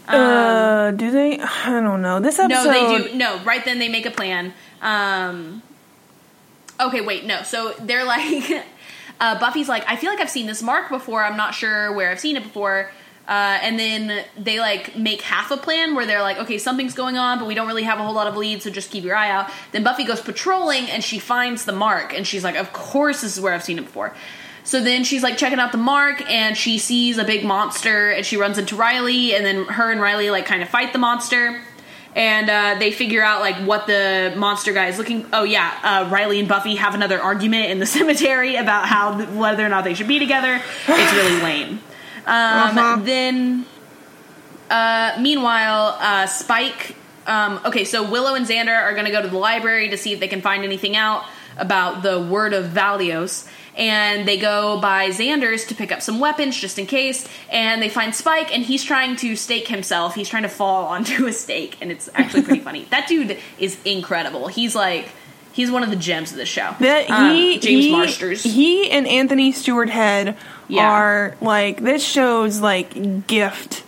Uh, 0.07 0.91
do 0.91 1.11
they? 1.11 1.39
I 1.39 1.79
don't 1.81 2.01
know. 2.01 2.19
This 2.19 2.39
episode. 2.39 2.67
Um, 2.69 2.73
No, 2.73 2.97
they 2.97 3.09
do. 3.09 3.15
No, 3.17 3.43
right 3.43 3.63
then 3.65 3.79
they 3.79 3.89
make 3.89 4.05
a 4.05 4.11
plan. 4.11 4.53
Um, 4.81 5.61
okay, 6.79 7.01
wait, 7.01 7.25
no. 7.25 7.43
So 7.43 7.73
they're 7.79 8.05
like, 8.15 8.65
uh, 9.19 9.39
Buffy's 9.39 9.69
like, 9.69 9.83
I 9.89 9.95
feel 9.95 10.09
like 10.09 10.19
I've 10.19 10.29
seen 10.29 10.47
this 10.47 10.61
mark 10.61 10.89
before. 10.89 11.23
I'm 11.23 11.37
not 11.37 11.53
sure 11.55 11.91
where 11.93 12.11
I've 12.11 12.19
seen 12.19 12.37
it 12.37 12.43
before. 12.43 12.91
Uh, 13.27 13.57
and 13.63 13.79
then 13.79 14.23
they 14.37 14.59
like 14.59 14.95
make 14.95 15.21
half 15.21 15.49
a 15.49 15.57
plan 15.57 15.95
where 15.95 16.05
they're 16.05 16.21
like, 16.21 16.37
okay, 16.37 16.59
something's 16.59 16.93
going 16.93 17.17
on, 17.17 17.39
but 17.39 17.47
we 17.47 17.55
don't 17.55 17.65
really 17.67 17.81
have 17.81 17.99
a 17.99 18.03
whole 18.03 18.13
lot 18.13 18.27
of 18.27 18.37
leads, 18.37 18.63
so 18.63 18.69
just 18.69 18.91
keep 18.91 19.03
your 19.03 19.15
eye 19.15 19.31
out. 19.31 19.49
Then 19.71 19.83
Buffy 19.83 20.03
goes 20.03 20.21
patrolling 20.21 20.91
and 20.91 21.03
she 21.03 21.17
finds 21.17 21.65
the 21.65 21.71
mark, 21.71 22.13
and 22.13 22.27
she's 22.27 22.43
like, 22.43 22.55
of 22.55 22.71
course, 22.71 23.21
this 23.21 23.35
is 23.35 23.41
where 23.41 23.53
I've 23.53 23.63
seen 23.63 23.79
it 23.79 23.85
before. 23.85 24.13
So 24.65 24.83
then 24.83 25.03
she's 25.03 25.23
like 25.23 25.37
checking 25.37 25.59
out 25.59 25.71
the 25.71 25.77
mark 25.77 26.29
and 26.29 26.57
she 26.57 26.77
sees 26.79 27.17
a 27.17 27.23
big 27.23 27.45
monster 27.45 28.09
and 28.11 28.25
she 28.25 28.35
runs 28.35 28.57
into 28.57 28.75
Riley 28.75 29.33
and 29.35 29.45
then 29.45 29.65
her 29.65 29.91
and 29.91 30.01
Riley 30.01 30.29
like 30.31 30.45
kind 30.45 30.61
of 30.61 30.69
fight 30.69 30.91
the 30.91 30.99
monster 30.99 31.61
and 32.15 32.49
uh, 32.49 32.75
they 32.79 32.91
figure 32.91 33.23
out 33.23 33.41
like 33.41 33.55
what 33.57 33.87
the 33.87 34.33
monster 34.37 34.73
guy 34.73 34.87
is 34.87 34.97
looking. 34.97 35.25
Oh 35.33 35.43
yeah, 35.43 35.71
uh, 35.83 36.09
Riley 36.09 36.39
and 36.39 36.47
Buffy 36.47 36.75
have 36.75 36.95
another 36.95 37.21
argument 37.21 37.69
in 37.71 37.79
the 37.79 37.85
cemetery 37.97 38.55
about 38.55 38.87
how 38.87 39.23
whether 39.33 39.65
or 39.65 39.69
not 39.69 39.83
they 39.83 39.93
should 39.93 40.07
be 40.07 40.19
together. 40.19 40.61
It's 40.87 41.13
really 41.13 41.41
lame. 41.43 41.69
Um, 41.69 41.79
Uh-huh. 42.25 43.01
Then, 43.03 43.65
uh, 44.69 45.17
meanwhile, 45.19 45.97
uh, 45.99 46.25
Spike. 46.25 46.95
Um, 47.27 47.59
okay, 47.65 47.85
so 47.85 48.09
Willow 48.09 48.35
and 48.35 48.45
Xander 48.45 48.75
are 48.79 48.93
going 48.93 49.05
to 49.05 49.11
go 49.11 49.21
to 49.21 49.27
the 49.27 49.37
library 49.37 49.89
to 49.89 49.97
see 49.97 50.13
if 50.13 50.19
they 50.19 50.27
can 50.27 50.41
find 50.41 50.63
anything 50.63 50.95
out 50.95 51.25
about 51.57 52.03
the 52.03 52.21
word 52.21 52.53
of 52.53 52.65
Valios. 52.67 53.47
And 53.77 54.25
they 54.27 54.37
go 54.37 54.79
by 54.79 55.09
Xander's 55.09 55.65
to 55.65 55.75
pick 55.75 55.91
up 55.91 56.01
some 56.01 56.19
weapons 56.19 56.55
just 56.57 56.79
in 56.79 56.85
case. 56.85 57.27
And 57.51 57.81
they 57.81 57.89
find 57.89 58.15
Spike, 58.15 58.53
and 58.55 58.63
he's 58.63 58.83
trying 58.83 59.17
to 59.17 59.35
stake 59.35 59.67
himself. 59.67 60.15
He's 60.15 60.29
trying 60.29 60.43
to 60.43 60.49
fall 60.49 60.85
onto 60.95 61.25
a 61.27 61.33
stake, 61.33 61.77
and 61.81 61.91
it's 61.91 62.09
actually 62.15 62.43
pretty 62.43 62.61
funny. 62.61 62.85
That 62.91 63.07
dude 63.07 63.37
is 63.59 63.77
incredible. 63.83 64.47
He's 64.47 64.75
like, 64.75 65.09
he's 65.51 65.69
one 65.71 65.83
of 65.83 65.89
the 65.89 65.95
gems 65.97 66.31
of 66.31 66.37
the 66.37 66.45
show. 66.45 66.73
That 66.79 67.09
Um, 67.09 67.35
he, 67.35 67.59
James 67.59 67.85
he, 67.85 67.91
Marsters. 67.91 68.43
he 68.43 68.89
and 68.91 69.07
Anthony 69.07 69.51
Stewart 69.51 69.89
Head 69.89 70.37
Yeah. 70.69 70.89
are 70.89 71.35
like 71.41 71.81
this 71.81 72.03
show's 72.05 72.61
like 72.61 73.27
gift. 73.27 73.83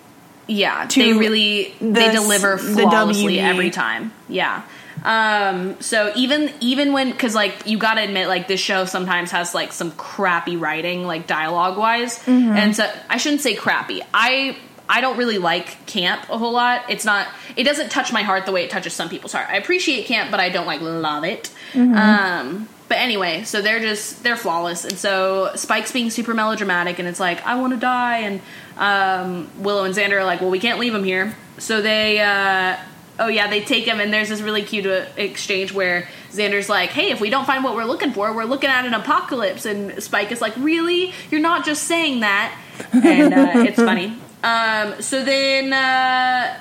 Yeah, 0.49 0.85
they 0.87 1.11
really 1.13 1.73
they 1.81 2.09
deliver 2.11 2.55
the 2.55 2.83
flawlessly 2.83 3.35
WB. 3.35 3.41
every 3.41 3.69
time. 3.69 4.13
Yeah. 4.29 4.61
Um 5.03 5.79
so 5.81 6.11
even 6.15 6.51
even 6.59 6.93
when 6.93 7.13
cuz 7.13 7.35
like 7.35 7.65
you 7.65 7.77
got 7.77 7.95
to 7.95 8.01
admit 8.01 8.27
like 8.27 8.47
this 8.47 8.59
show 8.59 8.85
sometimes 8.85 9.31
has 9.31 9.53
like 9.53 9.71
some 9.71 9.91
crappy 9.91 10.57
writing 10.57 11.05
like 11.05 11.27
dialogue 11.27 11.77
wise. 11.77 12.19
Mm-hmm. 12.19 12.51
And 12.51 12.75
so 12.75 12.91
I 13.09 13.17
shouldn't 13.17 13.41
say 13.41 13.55
crappy. 13.55 14.01
I 14.13 14.57
I 14.89 15.01
don't 15.01 15.17
really 15.17 15.37
like 15.37 15.85
camp 15.85 16.29
a 16.29 16.37
whole 16.37 16.53
lot. 16.53 16.83
It's 16.89 17.05
not 17.05 17.27
it 17.55 17.63
doesn't 17.63 17.89
touch 17.89 18.11
my 18.11 18.23
heart 18.23 18.45
the 18.45 18.51
way 18.51 18.63
it 18.63 18.69
touches 18.69 18.93
some 18.93 19.09
people's 19.09 19.33
heart. 19.33 19.47
I 19.49 19.57
appreciate 19.57 20.05
camp, 20.05 20.31
but 20.31 20.39
I 20.39 20.49
don't 20.49 20.67
like 20.67 20.81
love 20.81 21.23
it. 21.23 21.51
Mm-hmm. 21.73 21.95
Um 21.95 22.69
but 22.87 22.99
anyway, 22.99 23.43
so 23.43 23.61
they're 23.61 23.81
just 23.81 24.23
they're 24.23 24.37
flawless, 24.37 24.85
and 24.85 24.97
so 24.97 25.51
Spike's 25.55 25.91
being 25.91 26.09
super 26.09 26.33
melodramatic, 26.33 26.99
and 26.99 27.07
it's 27.07 27.19
like 27.19 27.45
I 27.45 27.59
want 27.59 27.73
to 27.73 27.79
die, 27.79 28.19
and 28.19 28.41
um, 28.77 29.49
Willow 29.61 29.83
and 29.83 29.93
Xander 29.93 30.13
are 30.13 30.23
like, 30.23 30.41
well, 30.41 30.49
we 30.49 30.59
can't 30.59 30.79
leave 30.79 30.95
him 30.95 31.03
here, 31.03 31.35
so 31.57 31.81
they, 31.81 32.19
uh, 32.19 32.77
oh 33.19 33.27
yeah, 33.27 33.47
they 33.49 33.61
take 33.61 33.85
him, 33.85 33.99
and 33.99 34.11
there's 34.13 34.29
this 34.29 34.41
really 34.41 34.63
cute 34.63 34.85
uh, 34.85 35.05
exchange 35.17 35.71
where 35.73 36.07
Xander's 36.31 36.69
like, 36.69 36.89
hey, 36.91 37.11
if 37.11 37.19
we 37.21 37.29
don't 37.29 37.45
find 37.45 37.63
what 37.63 37.75
we're 37.75 37.85
looking 37.85 38.11
for, 38.13 38.33
we're 38.33 38.43
looking 38.45 38.69
at 38.69 38.85
an 38.85 38.93
apocalypse, 38.93 39.65
and 39.65 40.01
Spike 40.01 40.31
is 40.31 40.41
like, 40.41 40.55
really, 40.57 41.13
you're 41.31 41.41
not 41.41 41.65
just 41.65 41.83
saying 41.85 42.19
that, 42.21 42.57
and 42.93 43.33
uh, 43.33 43.51
it's 43.55 43.77
funny. 43.77 44.17
Um, 44.43 45.01
so 45.01 45.23
then. 45.23 45.73
Uh, 45.73 46.59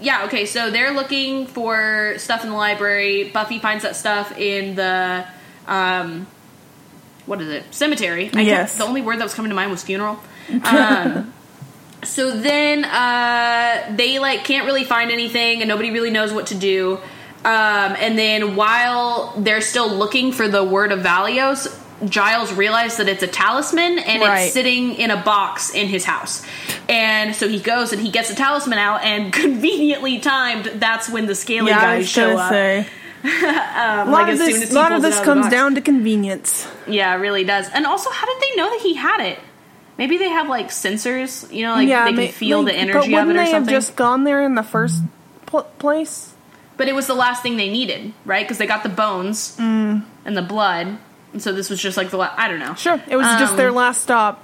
yeah, 0.00 0.24
okay, 0.24 0.44
so 0.44 0.70
they're 0.70 0.92
looking 0.92 1.46
for 1.46 2.14
stuff 2.18 2.42
in 2.42 2.50
the 2.50 2.56
library. 2.56 3.30
Buffy 3.32 3.60
finds 3.60 3.84
that 3.84 3.94
stuff 3.96 4.36
in 4.36 4.74
the 4.74 5.24
um 5.66 6.26
what 7.26 7.40
is 7.40 7.48
it? 7.48 7.64
Cemetery. 7.72 8.28
I 8.34 8.40
Yes. 8.42 8.76
the 8.76 8.84
only 8.84 9.00
word 9.00 9.18
that 9.20 9.24
was 9.24 9.32
coming 9.34 9.48
to 9.50 9.54
mind 9.54 9.70
was 9.70 9.82
funeral. 9.84 10.18
Um 10.64 11.32
so 12.04 12.30
then 12.38 12.84
uh 12.84 13.94
they 13.96 14.18
like 14.18 14.44
can't 14.44 14.66
really 14.66 14.84
find 14.84 15.10
anything 15.10 15.60
and 15.60 15.68
nobody 15.68 15.90
really 15.90 16.10
knows 16.10 16.32
what 16.32 16.46
to 16.48 16.54
do. 16.54 16.98
Um 17.44 17.96
and 17.98 18.18
then 18.18 18.56
while 18.56 19.34
they're 19.36 19.60
still 19.60 19.88
looking 19.92 20.32
for 20.32 20.48
the 20.48 20.62
word 20.64 20.92
of 20.92 21.00
Valios, 21.00 21.80
Giles 22.08 22.52
realized 22.52 22.98
that 22.98 23.08
it's 23.08 23.22
a 23.22 23.26
talisman 23.28 23.98
and 23.98 24.22
Right. 24.22 24.42
it's 24.44 24.52
sitting 24.52 24.94
in 24.94 25.10
a 25.10 25.22
box 25.22 25.72
in 25.74 25.86
his 25.88 26.04
house. 26.04 26.44
And 26.88 27.34
so 27.34 27.48
he 27.48 27.58
goes 27.60 27.92
and 27.92 28.02
he 28.02 28.10
gets 28.10 28.28
the 28.28 28.34
talisman 28.34 28.78
out, 28.78 29.02
and 29.04 29.32
conveniently 29.44 30.18
timed, 30.18 30.66
that's 30.80 31.08
when 31.08 31.26
the 31.26 31.34
scaly 31.34 31.70
Yeah, 31.70 31.80
guys 31.80 32.08
show 32.08 32.36
up. 32.36 32.50
say. 32.50 32.86
Um, 33.24 33.30
A 33.30 34.04
lot 34.04 34.06
like 34.10 34.32
of 34.34 34.38
this, 34.38 34.70
lot 34.72 34.92
of 34.92 35.00
this 35.00 35.14
out 35.16 35.20
of 35.20 35.26
the 35.26 35.32
comes 35.32 35.48
down 35.48 35.74
to 35.76 35.80
convenience. 35.80 36.68
Yeah, 36.86 37.14
it 37.14 37.18
really 37.20 37.42
does. 37.44 37.66
And 37.72 37.86
also, 37.86 38.10
how 38.10 38.26
did 38.26 38.36
they 38.42 38.56
know 38.56 38.68
that 38.68 38.80
he 38.82 38.92
had 38.94 39.20
it? 39.20 39.38
Maybe 39.96 40.18
they 40.18 40.28
have 40.28 40.48
like 40.48 40.68
sensors, 40.70 41.50
you 41.52 41.62
know, 41.62 41.74
like 41.74 41.88
yeah, 41.88 42.04
they 42.04 42.12
can 42.14 42.24
ma- 42.24 42.30
feel 42.30 42.62
like, 42.62 42.72
the 42.74 42.78
energy 42.78 43.14
of 43.16 43.28
it 43.28 43.32
or 43.32 43.34
they 43.34 43.44
something. 43.44 43.52
have 43.52 43.68
just 43.68 43.96
gone 43.96 44.24
there 44.24 44.42
in 44.42 44.54
the 44.56 44.62
first 44.64 45.02
pl- 45.46 45.62
place? 45.78 46.34
But 46.76 46.88
it 46.88 46.94
was 46.94 47.06
the 47.06 47.14
last 47.14 47.42
thing 47.42 47.56
they 47.56 47.70
needed, 47.70 48.12
right? 48.24 48.44
Because 48.44 48.58
they 48.58 48.66
got 48.66 48.82
the 48.82 48.88
bones 48.88 49.56
Mm. 49.58 50.02
and 50.24 50.36
the 50.36 50.42
blood, 50.42 50.98
and 51.32 51.40
so 51.40 51.52
this 51.52 51.70
was 51.70 51.80
just 51.80 51.96
like 51.96 52.10
the 52.10 52.16
la- 52.16 52.34
I 52.36 52.48
don't 52.48 52.58
know. 52.58 52.74
Sure, 52.74 53.00
it 53.08 53.16
was 53.16 53.26
just 53.38 53.52
Um, 53.52 53.56
their 53.56 53.70
last 53.70 54.02
stop. 54.02 54.40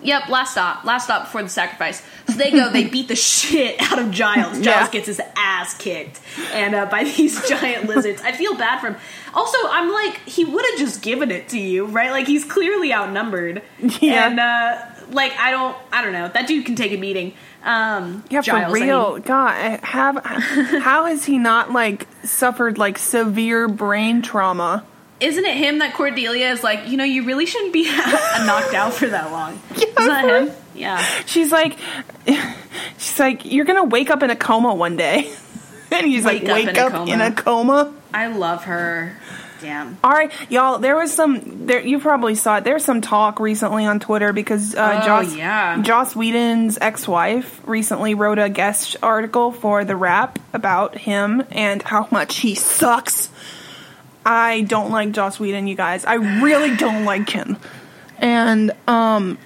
Yep, 0.00 0.28
last 0.28 0.52
stop, 0.52 0.84
last 0.84 1.04
stop 1.04 1.24
before 1.24 1.42
the 1.42 1.48
sacrifice. 1.48 2.00
So 2.28 2.34
they 2.34 2.52
go, 2.52 2.70
they 2.70 2.84
beat 2.84 3.08
the 3.08 3.16
shit 3.30 3.80
out 3.82 3.98
of 3.98 4.12
Giles. 4.12 4.52
Giles 4.60 4.64
Yeah. 4.64 4.88
gets 4.90 5.06
his 5.06 5.20
ass 5.36 5.74
kicked, 5.74 6.20
and 6.54 6.76
uh, 6.76 6.86
by 6.86 7.02
these 7.16 7.46
giant 7.48 7.88
lizards. 7.88 8.22
I 8.22 8.30
feel 8.30 8.54
bad 8.54 8.78
for 8.80 8.86
him. 8.90 8.96
Also, 9.34 9.58
I'm 9.68 9.90
like, 9.90 10.20
he 10.24 10.44
would 10.44 10.64
have 10.70 10.78
just 10.78 11.02
given 11.02 11.32
it 11.32 11.48
to 11.48 11.58
you, 11.58 11.86
right? 11.86 12.12
Like 12.12 12.28
he's 12.28 12.44
clearly 12.44 12.94
outnumbered, 12.94 13.62
Yeah. 14.00 14.28
and 14.28 14.38
uh, 14.40 14.78
like 15.12 15.32
I 15.38 15.50
don't, 15.50 15.76
I 15.92 16.02
don't 16.02 16.12
know. 16.12 16.28
That 16.28 16.46
dude 16.46 16.64
can 16.66 16.74
take 16.76 16.92
a 16.92 16.96
beating. 16.96 17.34
Um, 17.62 18.24
Yeah, 18.30 18.40
Giles, 18.42 18.70
for 18.72 18.76
I 18.76 18.80
mean. 18.80 18.82
real. 18.88 19.18
God, 19.18 19.80
have 19.84 20.24
how 20.24 21.06
has 21.06 21.24
he 21.24 21.38
not 21.38 21.70
like 21.72 22.06
suffered 22.24 22.78
like 22.78 22.98
severe 22.98 23.68
brain 23.68 24.22
trauma? 24.22 24.84
Isn't 25.20 25.44
it 25.44 25.56
him 25.56 25.78
that 25.78 25.94
Cordelia 25.94 26.50
is 26.50 26.64
like, 26.64 26.88
you 26.88 26.96
know, 26.96 27.04
you 27.04 27.24
really 27.24 27.46
shouldn't 27.46 27.72
be 27.72 27.84
knocked 28.44 28.74
out 28.74 28.92
for 28.92 29.06
that 29.08 29.30
long? 29.30 29.60
Yeah, 29.76 29.84
Isn't 29.86 29.96
that 30.08 30.42
him? 30.48 30.54
Yeah. 30.74 30.98
She's 31.26 31.52
like, 31.52 31.78
she's 32.98 33.18
like, 33.18 33.44
you're 33.44 33.64
gonna 33.64 33.84
wake 33.84 34.10
up 34.10 34.22
in 34.22 34.30
a 34.30 34.36
coma 34.36 34.74
one 34.74 34.96
day, 34.96 35.30
and 35.90 36.06
he's 36.06 36.24
Wake 36.24 36.42
like, 36.44 36.50
up 36.50 36.54
wake 36.56 36.68
in 36.68 36.78
up 36.78 36.92
coma. 36.92 37.12
in 37.12 37.20
a 37.20 37.32
coma. 37.32 37.94
I 38.14 38.26
love 38.28 38.64
her. 38.64 39.16
Damn. 39.62 39.96
All 40.02 40.10
right, 40.10 40.32
y'all. 40.50 40.78
There 40.80 40.96
was 40.96 41.14
some. 41.14 41.66
There, 41.66 41.80
you 41.80 42.00
probably 42.00 42.34
saw 42.34 42.56
it. 42.58 42.64
There's 42.64 42.84
some 42.84 43.00
talk 43.00 43.38
recently 43.40 43.86
on 43.86 44.00
Twitter 44.00 44.32
because 44.32 44.74
uh, 44.74 45.00
Oh, 45.00 45.06
Joss, 45.06 45.34
yeah. 45.34 45.80
Joss 45.82 46.16
Whedon's 46.16 46.78
ex-wife 46.80 47.60
recently 47.64 48.14
wrote 48.14 48.38
a 48.38 48.48
guest 48.48 48.96
article 49.02 49.52
for 49.52 49.84
the 49.84 49.94
Wrap 49.96 50.38
about 50.52 50.98
him 50.98 51.44
and 51.52 51.80
how 51.80 52.08
much 52.10 52.38
he 52.38 52.56
sucks. 52.56 53.30
I 54.26 54.62
don't 54.62 54.90
like 54.90 55.12
Joss 55.12 55.38
Whedon, 55.40 55.66
you 55.68 55.76
guys. 55.76 56.04
I 56.04 56.14
really 56.14 56.76
don't 56.76 57.04
like 57.04 57.30
him. 57.30 57.56
And 58.18 58.72
um, 58.86 59.38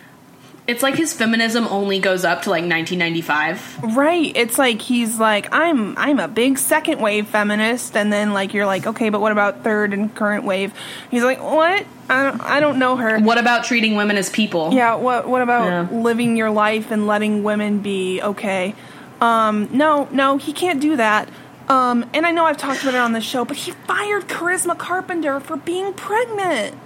It's 0.67 0.83
like 0.83 0.97
his 0.97 1.13
feminism 1.13 1.67
only 1.69 2.01
goes 2.01 2.25
up 2.25 2.43
to 2.43 2.51
like 2.51 2.63
1995. 2.65 3.97
right, 3.97 4.33
it's 4.35 4.59
like 4.59 4.83
he's 4.83 5.19
like, 5.19 5.47
I'm 5.53 5.97
I'm 5.97 6.19
a 6.19 6.27
big 6.29 6.59
second 6.59 7.01
wave 7.01 7.29
feminist, 7.29 7.97
and 7.97 8.13
then 8.13 8.33
like 8.33 8.53
you're 8.53 8.67
like, 8.67 8.87
okay, 8.87 9.11
but 9.11 9.21
what 9.21 9.31
about 9.33 9.63
third 9.63 9.93
and 9.93 10.13
current 10.15 10.45
wave? 10.45 10.73
He's 11.11 11.23
like, 11.23 11.41
what? 11.43 11.87
I 12.09 12.23
don't, 12.31 12.41
I 12.41 12.61
don't 12.61 12.79
know 12.79 12.97
her. 12.97 13.19
What 13.21 13.39
about 13.39 13.65
treating 13.65 13.97
women 13.97 14.17
as 14.17 14.29
people? 14.31 14.73
Yeah, 14.73 14.97
what 14.97 15.29
what 15.29 15.43
about 15.43 15.67
Yeah. 15.67 15.89
living 16.01 16.37
your 16.37 16.51
life 16.51 16.91
and 16.91 17.07
letting 17.07 17.43
women 17.45 17.79
be 17.81 18.21
okay? 18.23 18.75
Um, 19.21 19.69
no, 19.73 20.09
no, 20.11 20.37
he 20.37 20.53
can't 20.53 20.81
do 20.81 20.97
that. 20.97 21.29
Um, 21.69 22.09
and 22.15 22.25
I 22.27 22.31
know 22.31 22.45
I've 22.45 22.59
talked 22.59 22.83
about 22.83 22.95
it 22.95 22.99
on 23.01 23.13
the 23.13 23.21
show, 23.21 23.45
but 23.45 23.57
he 23.57 23.73
fired 23.73 24.29
Charisma 24.29 24.77
Carpenter 24.79 25.41
for 25.41 25.57
being 25.57 25.93
pregnant. 25.95 26.77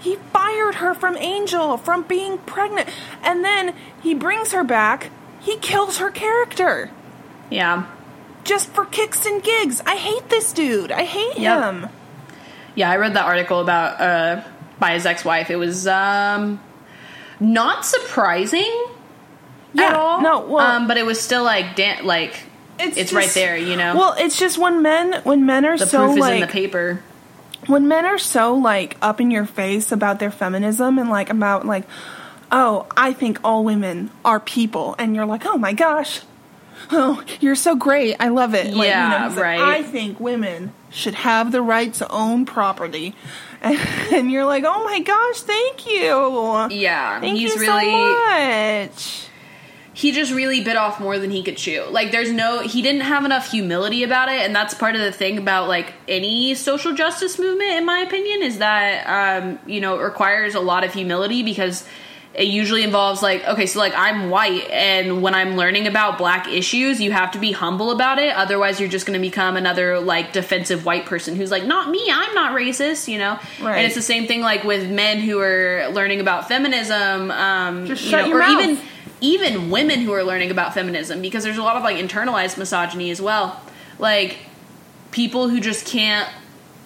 He 0.00 0.16
fired 0.32 0.76
her 0.76 0.94
from 0.94 1.16
Angel 1.18 1.76
from 1.76 2.02
being 2.02 2.38
pregnant. 2.38 2.88
And 3.22 3.44
then 3.44 3.74
he 4.02 4.14
brings 4.14 4.52
her 4.52 4.64
back. 4.64 5.10
He 5.40 5.56
kills 5.58 5.98
her 5.98 6.10
character 6.10 6.90
Yeah. 7.50 7.84
just 8.44 8.70
for 8.70 8.84
kicks 8.86 9.26
and 9.26 9.42
gigs. 9.42 9.82
I 9.86 9.96
hate 9.96 10.28
this 10.30 10.52
dude. 10.52 10.90
I 10.90 11.04
hate 11.04 11.38
Yep. 11.38 11.62
him. 11.62 11.88
Yeah, 12.74 12.90
I 12.90 12.96
read 12.96 13.14
that 13.14 13.24
article 13.26 13.60
about 13.60 14.00
uh 14.00 14.40
by 14.78 14.92
his 14.94 15.04
ex-wife. 15.06 15.50
It 15.50 15.56
was 15.56 15.86
um 15.86 16.60
not 17.38 17.84
surprising 17.84 18.72
Yeah, 19.74 19.88
at 19.88 19.94
all. 19.94 20.20
no, 20.22 20.40
well- 20.40 20.66
um, 20.66 20.88
but 20.88 20.96
it 20.96 21.04
was 21.06 21.20
still 21.20 21.42
like 21.44 21.76
dan- 21.76 22.04
like 22.06 22.40
it's, 22.78 23.12
right 23.12 23.24
just- 23.24 23.34
there, 23.34 23.56
you 23.58 23.76
know. 23.76 23.94
Well, 23.96 24.14
it's 24.18 24.38
just 24.38 24.56
when 24.56 24.80
men 24.82 25.20
when 25.24 25.44
men 25.44 25.66
are 25.66 25.76
the 25.76 25.86
so 25.86 25.98
proof 26.06 26.16
is 26.16 26.20
like 26.20 26.34
in 26.36 26.40
the 26.40 26.46
paper. 26.46 27.02
When 27.70 27.88
men 27.88 28.04
are 28.04 28.18
so 28.18 28.54
like 28.54 28.96
up 29.00 29.20
in 29.20 29.30
your 29.30 29.46
face 29.46 29.92
about 29.92 30.18
their 30.18 30.30
feminism 30.30 30.98
and 30.98 31.08
like 31.08 31.30
about 31.30 31.64
like 31.66 31.84
oh 32.52 32.86
i 32.96 33.12
think 33.12 33.38
all 33.44 33.64
women 33.64 34.10
are 34.24 34.40
people 34.40 34.94
and 34.98 35.14
you're 35.14 35.26
like 35.26 35.46
oh 35.46 35.56
my 35.56 35.72
gosh 35.72 36.20
oh 36.90 37.22
you're 37.40 37.54
so 37.54 37.76
great 37.76 38.16
i 38.20 38.28
love 38.28 38.54
it 38.54 38.74
like, 38.74 38.88
Yeah, 38.88 39.28
he's 39.28 39.36
like, 39.36 39.44
right. 39.44 39.60
i 39.60 39.82
think 39.82 40.18
women 40.18 40.72
should 40.90 41.14
have 41.14 41.52
the 41.52 41.62
right 41.62 41.94
to 41.94 42.10
own 42.10 42.44
property. 42.44 43.14
And, 43.62 43.78
and 44.12 44.30
you're 44.30 44.44
like 44.44 44.64
oh 44.66 44.84
my 44.84 45.00
gosh 45.00 45.42
thank 45.42 45.86
you. 45.86 46.68
Yeah, 46.70 47.20
thank 47.20 47.38
he's 47.38 47.54
you 47.54 47.60
really 47.60 47.90
so 47.90 48.86
much 48.88 49.29
he 49.92 50.12
just 50.12 50.32
really 50.32 50.62
bit 50.62 50.76
off 50.76 51.00
more 51.00 51.18
than 51.18 51.30
he 51.30 51.42
could 51.42 51.56
chew. 51.56 51.84
Like 51.90 52.12
there's 52.12 52.30
no 52.30 52.60
he 52.60 52.80
didn't 52.80 53.00
have 53.02 53.24
enough 53.24 53.50
humility 53.50 54.04
about 54.04 54.28
it 54.28 54.40
and 54.42 54.54
that's 54.54 54.72
part 54.74 54.94
of 54.94 55.00
the 55.00 55.10
thing 55.12 55.36
about 55.38 55.66
like 55.68 55.92
any 56.06 56.54
social 56.54 56.94
justice 56.94 57.38
movement 57.38 57.70
in 57.72 57.84
my 57.84 57.98
opinion 58.00 58.42
is 58.42 58.58
that 58.58 59.40
um 59.42 59.58
you 59.66 59.80
know 59.80 59.98
it 59.98 60.02
requires 60.02 60.54
a 60.54 60.60
lot 60.60 60.84
of 60.84 60.92
humility 60.94 61.42
because 61.42 61.84
it 62.32 62.46
usually 62.46 62.84
involves 62.84 63.20
like 63.20 63.44
okay 63.48 63.66
so 63.66 63.80
like 63.80 63.92
I'm 63.96 64.30
white 64.30 64.70
and 64.70 65.20
when 65.22 65.34
I'm 65.34 65.56
learning 65.56 65.88
about 65.88 66.16
black 66.18 66.46
issues 66.46 67.00
you 67.00 67.10
have 67.10 67.32
to 67.32 67.40
be 67.40 67.50
humble 67.50 67.90
about 67.90 68.20
it 68.20 68.32
otherwise 68.36 68.78
you're 68.78 68.88
just 68.88 69.04
going 69.06 69.20
to 69.20 69.28
become 69.28 69.56
another 69.56 69.98
like 69.98 70.32
defensive 70.32 70.84
white 70.84 71.06
person 71.06 71.34
who's 71.34 71.50
like 71.50 71.64
not 71.64 71.90
me 71.90 72.08
I'm 72.12 72.32
not 72.36 72.52
racist 72.56 73.08
you 73.08 73.18
know 73.18 73.40
Right. 73.60 73.78
and 73.78 73.86
it's 73.86 73.96
the 73.96 74.02
same 74.02 74.28
thing 74.28 74.40
like 74.42 74.62
with 74.62 74.88
men 74.88 75.18
who 75.18 75.40
are 75.40 75.88
learning 75.92 76.20
about 76.20 76.46
feminism 76.46 77.32
um 77.32 77.86
Just 77.88 78.04
you 78.04 78.10
shut 78.10 78.20
know, 78.22 78.28
your 78.28 78.36
or 78.36 78.40
mouth. 78.46 78.62
even 78.62 78.78
even 79.20 79.70
women 79.70 80.00
who 80.00 80.12
are 80.12 80.24
learning 80.24 80.50
about 80.50 80.74
feminism 80.74 81.20
because 81.22 81.44
there's 81.44 81.58
a 81.58 81.62
lot 81.62 81.76
of 81.76 81.82
like 81.82 81.96
internalized 81.96 82.56
misogyny 82.58 83.10
as 83.10 83.20
well. 83.20 83.60
Like 83.98 84.38
people 85.10 85.48
who 85.48 85.60
just 85.60 85.86
can't 85.86 86.28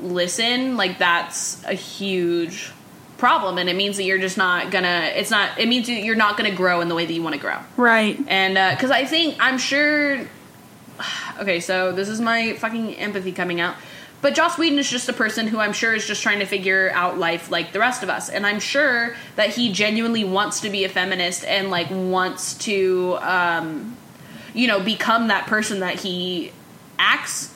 listen 0.00 0.76
like 0.76 0.98
that's 0.98 1.64
a 1.64 1.74
huge 1.74 2.72
problem 3.16 3.58
and 3.58 3.68
it 3.68 3.76
means 3.76 3.96
that 3.96 4.04
you're 4.04 4.18
just 4.18 4.36
not 4.36 4.70
gonna 4.70 5.12
it's 5.14 5.30
not 5.30 5.58
it 5.58 5.68
means 5.68 5.88
you're 5.88 6.16
not 6.16 6.36
gonna 6.36 6.54
grow 6.54 6.80
in 6.80 6.88
the 6.88 6.94
way 6.94 7.06
that 7.06 7.12
you 7.12 7.22
want 7.22 7.34
to 7.34 7.40
grow. 7.40 7.58
Right. 7.76 8.18
And 8.26 8.58
uh, 8.58 8.70
because 8.72 8.90
i 8.90 9.04
think 9.04 9.36
i'm 9.40 9.56
sure 9.56 10.26
okay 11.38 11.60
so 11.60 11.92
this 11.92 12.08
is 12.08 12.20
my 12.20 12.54
fucking 12.54 12.96
empathy 12.96 13.32
coming 13.32 13.60
out 13.60 13.76
but 14.24 14.34
joss 14.34 14.56
whedon 14.56 14.78
is 14.78 14.88
just 14.88 15.06
a 15.06 15.12
person 15.12 15.46
who 15.46 15.58
i'm 15.58 15.74
sure 15.74 15.92
is 15.92 16.06
just 16.06 16.22
trying 16.22 16.38
to 16.38 16.46
figure 16.46 16.90
out 16.94 17.18
life 17.18 17.50
like 17.50 17.74
the 17.74 17.78
rest 17.78 18.02
of 18.02 18.08
us. 18.08 18.30
And 18.30 18.46
i'm 18.46 18.58
sure 18.58 19.14
that 19.36 19.50
he 19.50 19.70
genuinely 19.70 20.24
wants 20.24 20.60
to 20.60 20.70
be 20.70 20.84
a 20.84 20.88
feminist 20.88 21.44
and 21.44 21.70
like 21.70 21.90
wants 21.90 22.54
to 22.68 23.18
um 23.20 23.98
you 24.54 24.66
know 24.66 24.80
become 24.80 25.28
that 25.28 25.46
person 25.46 25.80
that 25.80 26.00
he 26.00 26.52
acts 26.98 27.52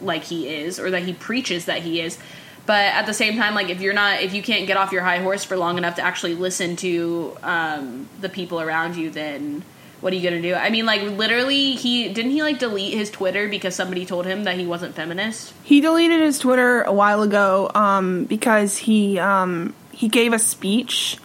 like 0.00 0.24
he 0.24 0.48
is 0.48 0.80
or 0.80 0.90
that 0.90 1.04
he 1.04 1.12
preaches 1.12 1.66
that 1.66 1.82
he 1.82 2.00
is. 2.00 2.18
But 2.66 2.86
at 2.86 3.06
the 3.06 3.14
same 3.14 3.36
time 3.36 3.54
like 3.54 3.68
if 3.68 3.80
you're 3.80 3.94
not 3.94 4.20
if 4.20 4.34
you 4.34 4.42
can't 4.42 4.66
get 4.66 4.76
off 4.76 4.90
your 4.90 5.02
high 5.02 5.18
horse 5.18 5.44
for 5.44 5.56
long 5.56 5.78
enough 5.78 5.94
to 5.94 6.02
actually 6.02 6.34
listen 6.34 6.74
to 6.76 7.36
um, 7.44 8.08
the 8.20 8.28
people 8.28 8.60
around 8.60 8.96
you 8.96 9.08
then 9.08 9.62
what 10.00 10.12
are 10.12 10.16
you 10.16 10.22
gonna 10.22 10.42
do? 10.42 10.54
I 10.54 10.70
mean 10.70 10.86
like 10.86 11.02
literally 11.02 11.72
he 11.72 12.08
didn't 12.12 12.30
he 12.30 12.42
like 12.42 12.58
delete 12.58 12.94
his 12.94 13.10
twitter 13.10 13.48
because 13.48 13.74
somebody 13.74 14.06
told 14.06 14.26
him 14.26 14.44
that 14.44 14.56
he 14.56 14.66
wasn't 14.66 14.94
feminist? 14.94 15.52
He 15.64 15.80
deleted 15.80 16.20
his 16.20 16.38
Twitter 16.38 16.82
a 16.82 16.92
while 16.92 17.22
ago 17.22 17.70
um, 17.74 18.24
because 18.24 18.76
he 18.76 19.18
um, 19.18 19.74
he 19.92 20.08
gave 20.08 20.32
a 20.32 20.38
speech 20.38 21.18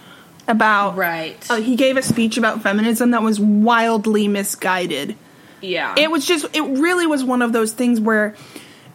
about 0.48 0.96
right. 0.98 1.50
Uh, 1.50 1.62
he 1.62 1.76
gave 1.76 1.98
a 1.98 2.02
speech 2.02 2.38
about 2.38 2.62
feminism 2.62 3.12
that 3.12 3.22
was 3.22 3.40
wildly 3.40 4.28
misguided. 4.28 5.16
yeah. 5.62 5.96
It 5.98 6.12
was 6.12 6.26
just 6.26 6.46
it 6.54 6.62
really 6.62 7.08
was 7.08 7.24
one 7.24 7.42
of 7.42 7.54
those 7.54 7.72
things 7.74 8.00
where 8.00 8.36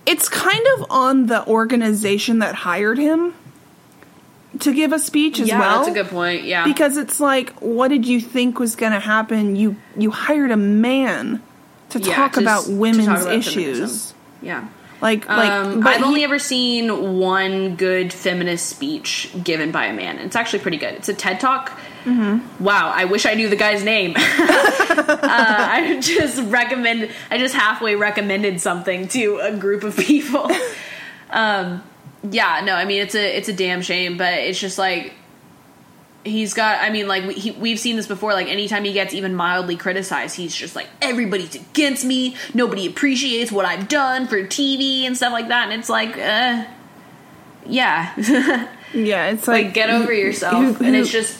it's 0.07 0.29
kind 0.29 0.67
of 0.77 0.87
on 0.91 1.27
the 1.27 1.47
organization 1.47 2.41
that 2.41 2.55
hired 2.55 2.99
him 2.99 3.35
to 4.61 4.73
give 4.75 4.93
a 4.93 4.99
speech 4.99 5.41
as 5.41 5.49
yeah 5.49 5.59
well. 5.59 5.79
that's 5.79 5.89
a 5.89 5.93
good 6.03 6.09
point 6.09 6.45
yeah 6.45 6.65
because 6.65 6.97
it's 6.97 7.19
like 7.21 7.51
what 7.61 7.89
did 7.89 8.07
you 8.07 8.21
think 8.21 8.59
was 8.59 8.77
going 8.77 8.93
to 8.93 9.01
happen? 9.01 9.57
You 9.57 9.77
you 9.97 10.11
hired 10.11 10.51
a 10.51 10.57
man 10.57 11.43
to 11.91 11.99
Yeah, 12.01 12.15
talk 12.15 12.33
to 12.35 12.41
about 12.41 12.65
to 12.65 12.73
women's 12.77 13.07
talk 13.07 13.21
about 13.23 13.35
issues. 13.35 13.55
feminism. 13.79 14.17
yeah 14.43 14.69
Like 15.01 15.29
like 15.29 15.51
um, 15.51 15.87
I've 15.87 15.99
he- 15.99 16.05
only 16.05 16.25
ever 16.25 16.39
seen 16.39 17.19
one 17.19 17.77
good 17.77 18.13
feminist 18.13 18.67
speech 18.69 19.31
given 19.45 19.71
by 19.71 19.87
a 19.87 19.93
man. 19.95 20.19
It's 20.19 20.35
actually 20.37 20.59
pretty 20.59 20.77
good. 20.79 20.95
It's 20.95 21.09
a 21.09 21.15
TED 21.15 21.39
Talk. 21.41 21.71
Mm-hmm. 22.05 22.65
Wow, 22.65 22.91
I 22.95 23.05
wish 23.05 23.27
I 23.27 23.35
knew 23.35 23.49
the 23.49 23.57
guy's 23.57 23.85
name. 23.85 24.15
uh, 24.17 24.23
I 25.09 25.99
just 26.01 26.43
recommend. 26.51 27.11
I 27.31 27.39
just 27.39 27.55
halfway 27.55 27.97
recommended 27.97 28.61
something 28.61 29.09
to 29.09 29.39
a 29.43 29.57
group 29.57 29.85
of 29.85 29.97
people. 29.97 30.51
um, 31.31 31.83
yeah, 32.29 32.63
no, 32.65 32.75
I 32.75 32.85
mean 32.85 33.03
it's 33.03 33.15
a 33.15 33.37
it's 33.37 33.49
a 33.49 33.53
damn 33.53 33.83
shame, 33.83 34.17
but 34.17 34.35
it's 34.35 34.59
just 34.59 34.79
like 34.79 35.15
he's 36.25 36.53
got 36.53 36.83
i 36.83 36.91
mean 36.91 37.07
like 37.07 37.25
we, 37.27 37.35
he, 37.35 37.51
we've 37.53 37.79
seen 37.79 37.97
this 37.97 38.07
before 38.07 38.33
like 38.33 38.49
anytime 38.49 38.85
he 38.85 38.93
gets 38.93 39.15
even 39.15 39.35
mildly 39.35 39.77
criticized 39.77 40.37
he's 40.37 40.55
just 40.55 40.77
like 40.77 40.89
everybody's 41.01 41.55
against 41.55 42.05
me. 42.05 42.37
Nobody 42.55 42.87
appreciates 42.87 43.51
what 43.53 43.65
i've 43.65 43.89
done 43.89 44.27
for 44.27 44.43
tv 44.43 45.03
and 45.03 45.17
stuff 45.17 45.33
like 45.33 45.49
that. 45.49 45.71
And 45.71 45.81
it's 45.81 45.89
like 45.89 46.17
uh 46.19 46.65
yeah. 47.67 48.15
Yeah, 48.95 49.31
it's 49.33 49.47
like 49.47 49.67
like 49.67 49.75
get 49.75 49.91
over 49.91 50.13
yourself. 50.13 50.81
and 50.81 50.97
it's 50.97 51.11
just 51.11 51.39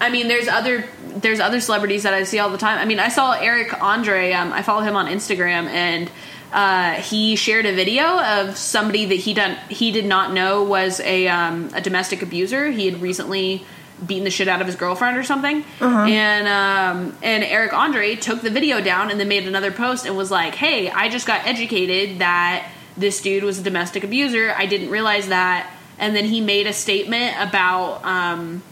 i 0.00 0.10
mean 0.10 0.28
there's 0.28 0.48
other 0.48 0.84
there's 1.20 1.40
other 1.40 1.60
celebrities 1.60 2.02
that 2.02 2.14
i 2.14 2.22
see 2.22 2.38
all 2.38 2.50
the 2.50 2.58
time 2.58 2.78
i 2.78 2.84
mean 2.84 2.98
i 2.98 3.08
saw 3.08 3.32
eric 3.32 3.82
andre 3.82 4.32
um, 4.32 4.52
i 4.52 4.62
follow 4.62 4.82
him 4.82 4.96
on 4.96 5.06
instagram 5.06 5.66
and 5.66 6.10
uh, 6.52 6.94
he 6.94 7.36
shared 7.36 7.66
a 7.66 7.74
video 7.74 8.18
of 8.20 8.56
somebody 8.56 9.04
that 9.04 9.16
he 9.16 9.34
done 9.34 9.56
he 9.68 9.92
did 9.92 10.06
not 10.06 10.32
know 10.32 10.64
was 10.64 10.98
a 11.00 11.28
um, 11.28 11.68
a 11.74 11.80
domestic 11.80 12.22
abuser. 12.22 12.70
He 12.70 12.86
had 12.86 13.02
recently 13.02 13.66
beaten 14.06 14.24
the 14.24 14.30
shit 14.30 14.48
out 14.48 14.60
of 14.60 14.66
his 14.66 14.74
girlfriend 14.76 15.18
or 15.18 15.24
something, 15.24 15.62
and 16.08 16.48
um, 16.48 17.18
and 17.22 17.44
Eric 17.44 17.74
Andre 17.74 18.16
took 18.16 18.40
the 18.40 18.48
video 18.48 18.80
down 18.80 19.10
and 19.10 19.20
then 19.20 19.28
made 19.28 19.46
another 19.46 19.70
post 19.70 20.06
and 20.06 20.16
was 20.16 20.30
like, 20.30 20.54
"Hey, 20.54 20.88
I 20.90 21.10
just 21.10 21.26
got 21.26 21.46
educated 21.46 22.20
that 22.20 22.70
this 22.96 23.20
dude 23.20 23.44
was 23.44 23.58
a 23.58 23.62
domestic 23.62 24.02
abuser. 24.02 24.54
I 24.56 24.64
didn't 24.64 24.88
realize 24.88 25.28
that." 25.28 25.70
And 25.98 26.16
then 26.16 26.24
he 26.24 26.40
made 26.40 26.66
a 26.66 26.72
statement 26.72 27.36
about 27.38 28.02
um, 28.06 28.62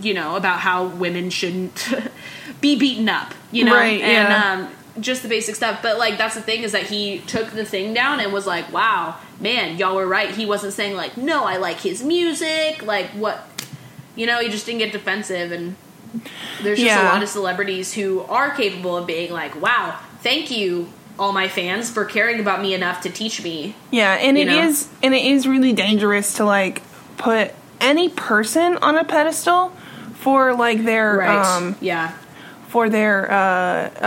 you 0.00 0.14
know 0.14 0.36
about 0.36 0.60
how 0.60 0.86
women 0.86 1.30
shouldn't 1.30 1.92
be 2.60 2.78
beaten 2.78 3.08
up 3.08 3.34
you 3.52 3.64
know? 3.64 3.74
Right, 3.74 4.00
and 4.00 4.28
yeah. 4.28 4.52
um 4.52 4.72
just 5.00 5.22
the 5.22 5.28
basic 5.28 5.54
stuff. 5.54 5.80
But 5.82 5.98
like 5.98 6.18
that's 6.18 6.34
the 6.34 6.40
thing 6.40 6.62
is 6.62 6.72
that 6.72 6.84
he 6.84 7.18
took 7.26 7.50
the 7.50 7.64
thing 7.64 7.92
down 7.92 8.20
and 8.20 8.32
was 8.32 8.46
like 8.46 8.72
wow 8.72 9.16
man 9.40 9.76
y'all 9.78 9.94
were 9.94 10.06
right. 10.06 10.30
He 10.30 10.46
wasn't 10.46 10.72
saying 10.72 10.96
like 10.96 11.16
no 11.16 11.44
i 11.44 11.56
like 11.56 11.80
his 11.80 12.02
music 12.02 12.82
like 12.82 13.06
what 13.10 13.46
you 14.14 14.26
know? 14.26 14.40
He 14.40 14.48
just 14.48 14.66
didn't 14.66 14.78
get 14.78 14.92
defensive 14.92 15.52
and 15.52 15.76
there's 16.62 16.78
just 16.78 16.98
a 16.98 17.04
lot 17.04 17.22
of 17.22 17.28
celebrities 17.28 17.92
who 17.92 18.20
are 18.22 18.50
capable 18.50 18.96
of 18.96 19.06
being 19.06 19.32
like 19.32 19.60
wow 19.60 19.98
thank 20.20 20.50
you 20.50 20.88
all 21.18 21.32
my 21.32 21.48
fans 21.48 21.90
for 21.90 22.04
caring 22.04 22.40
about 22.40 22.62
me 22.62 22.72
enough 22.74 23.02
to 23.02 23.10
teach 23.10 23.42
me 23.42 23.74
Yeah, 23.90 24.14
and 24.14 24.38
it 24.38 24.46
know? 24.46 24.62
is 24.62 24.88
and 25.02 25.14
it 25.14 25.24
is 25.24 25.46
really 25.46 25.72
dangerous 25.72 26.34
to 26.34 26.44
like 26.44 26.82
put 27.18 27.52
any 27.80 28.08
person 28.08 28.78
on 28.78 28.96
a 28.96 29.04
pedestal 29.04 29.72
for 30.26 30.54
like 30.54 30.82
their 30.84 31.22
um 31.30 31.76
yeah 31.80 32.10
for 32.66 32.90
their 32.90 33.30
uh 33.30 33.36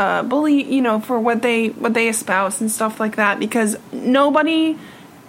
uh 0.01 0.23
bully, 0.23 0.62
you 0.75 0.82
know, 0.82 0.99
for 0.99 1.17
what 1.17 1.41
they 1.41 1.69
what 1.69 1.93
they 1.93 2.10
espouse 2.10 2.60
and 2.60 2.69
stuff 2.69 2.99
like 2.99 3.15
that 3.15 3.39
because 3.39 3.77
nobody 3.93 4.77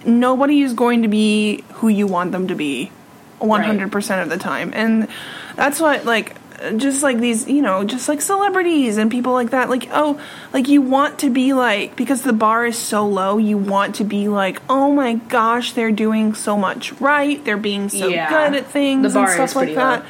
nobody 0.05 0.61
is 0.61 0.73
going 0.73 1.03
to 1.03 1.07
be 1.07 1.63
who 1.75 1.87
you 1.87 2.07
want 2.07 2.33
them 2.33 2.49
to 2.49 2.55
be 2.55 2.91
100% 3.39 4.21
of 4.23 4.29
the 4.29 4.37
time. 4.37 4.73
And 4.75 5.07
that's 5.55 5.79
what 5.79 6.03
like 6.03 6.35
just 6.75 7.01
like 7.01 7.17
these, 7.19 7.47
you 7.47 7.61
know, 7.61 7.83
just 7.83 8.07
like 8.09 8.21
celebrities 8.21 8.97
and 8.97 9.09
people 9.09 9.33
like 9.33 9.49
that 9.51 9.69
like 9.69 9.87
oh, 9.93 10.21
like 10.53 10.67
you 10.67 10.81
want 10.81 11.19
to 11.19 11.29
be 11.29 11.53
like 11.53 11.95
because 11.95 12.21
the 12.21 12.33
bar 12.33 12.65
is 12.65 12.77
so 12.77 13.07
low, 13.07 13.37
you 13.37 13.57
want 13.57 13.95
to 13.95 14.03
be 14.03 14.27
like, 14.27 14.61
"Oh 14.69 14.91
my 14.91 15.15
gosh, 15.15 15.71
they're 15.73 15.91
doing 15.91 16.35
so 16.35 16.55
much 16.57 16.91
right. 16.99 17.43
They're 17.43 17.57
being 17.57 17.89
so 17.89 18.09
Yeah. 18.09 18.29
good 18.29 18.53
at 18.59 18.67
things 18.67 19.01
The 19.13 19.19
bar 19.19 19.25
and 19.25 19.33
stuff 19.33 19.49
is 19.49 19.55
like 19.55 19.75
that." 19.75 20.01
low. 20.01 20.05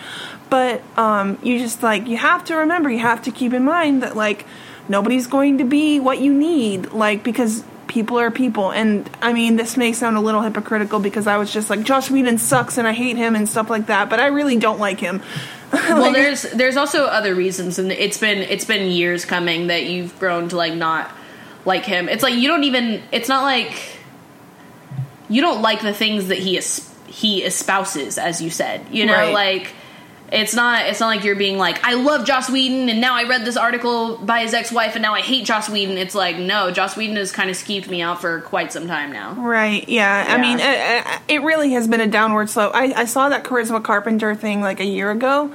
But 0.51 0.83
um, 0.99 1.39
you 1.41 1.57
just 1.59 1.81
like 1.81 2.07
you 2.07 2.17
have 2.17 2.43
to 2.45 2.57
remember, 2.57 2.89
you 2.91 2.99
have 2.99 3.23
to 3.23 3.31
keep 3.31 3.53
in 3.53 3.63
mind 3.63 4.03
that 4.03 4.15
like 4.15 4.45
nobody's 4.89 5.25
going 5.25 5.57
to 5.59 5.63
be 5.63 5.99
what 5.99 6.19
you 6.19 6.33
need, 6.33 6.91
like 6.91 7.23
because 7.23 7.63
people 7.87 8.19
are 8.19 8.29
people. 8.29 8.69
And 8.71 9.09
I 9.21 9.31
mean, 9.33 9.55
this 9.55 9.77
may 9.77 9.93
sound 9.93 10.17
a 10.17 10.19
little 10.21 10.41
hypocritical 10.41 10.99
because 10.99 11.25
I 11.25 11.37
was 11.37 11.51
just 11.53 11.69
like, 11.69 11.83
Joss 11.83 12.11
Whedon 12.11 12.37
sucks 12.37 12.77
and 12.77 12.85
I 12.87 12.91
hate 12.93 13.15
him 13.17 13.35
and 13.35 13.47
stuff 13.49 13.69
like 13.69 13.87
that, 13.87 14.09
but 14.09 14.19
I 14.19 14.27
really 14.27 14.57
don't 14.57 14.79
like 14.79 14.99
him. 14.99 15.21
well, 15.73 16.01
Like, 16.01 16.13
there's 16.13 16.41
there's 16.51 16.75
also 16.75 17.05
other 17.05 17.33
reasons, 17.33 17.79
and 17.79 17.89
it's 17.91 18.17
been 18.17 18.39
it's 18.39 18.65
been 18.65 18.91
years 18.91 19.23
coming 19.23 19.67
that 19.67 19.85
you've 19.85 20.19
grown 20.19 20.49
to 20.49 20.57
like 20.57 20.73
not 20.73 21.09
like 21.63 21.85
him. 21.85 22.09
It's 22.09 22.23
like 22.23 22.33
you 22.35 22.49
don't 22.49 22.65
even. 22.65 23.01
It's 23.13 23.29
not 23.29 23.43
like 23.43 23.71
you 25.29 25.41
don't 25.41 25.61
like 25.61 25.81
the 25.81 25.93
things 25.93 26.27
that 26.27 26.39
he 26.39 26.57
es- 26.57 26.93
he 27.07 27.43
espouses, 27.45 28.17
as 28.17 28.41
you 28.41 28.49
said. 28.49 28.81
You 28.91 29.05
know, 29.05 29.13
Right. 29.13 29.33
like 29.33 29.73
it's 30.31 30.53
not 30.53 30.85
it's 30.87 30.99
not 30.99 31.07
like 31.07 31.23
you're 31.23 31.35
being 31.35 31.57
like 31.57 31.83
I 31.83 31.95
love 31.95 32.25
Joss 32.25 32.49
Whedon, 32.49 32.87
and 32.89 33.01
now 33.01 33.15
I 33.15 33.23
read 33.23 33.43
this 33.45 33.57
article 33.57 34.17
by 34.17 34.41
his 34.41 34.53
ex 34.53 34.71
wife, 34.71 34.95
and 34.95 35.01
now 35.01 35.13
I 35.13 35.21
hate 35.21 35.45
Joss 35.45 35.69
Whedon. 35.69 35.97
It's 35.97 36.15
like 36.15 36.37
no, 36.37 36.71
Joss 36.71 36.95
Whedon 36.95 37.15
has 37.17 37.31
kind 37.31 37.49
of 37.49 37.55
skeeved 37.57 37.87
me 37.89 38.01
out 38.01 38.21
for 38.21 38.41
quite 38.41 38.71
some 38.71 38.87
time 38.87 39.11
now. 39.11 39.33
Right. 39.33 39.87
Yeah. 39.89 40.25
I 40.29 40.39
mean, 40.41 40.59
it, 40.61 41.21
it 41.35 41.41
really 41.43 41.71
has 41.73 41.87
been 41.87 42.01
a 42.01 42.07
downward 42.07 42.49
slope. 42.49 42.71
I, 42.73 42.93
I 42.95 43.05
saw 43.05 43.29
that 43.29 43.43
Charisma 43.43 43.83
Carpenter 43.83 44.33
thing 44.35 44.61
like 44.61 44.79
a 44.79 44.85
year 44.85 45.11
ago, 45.11 45.51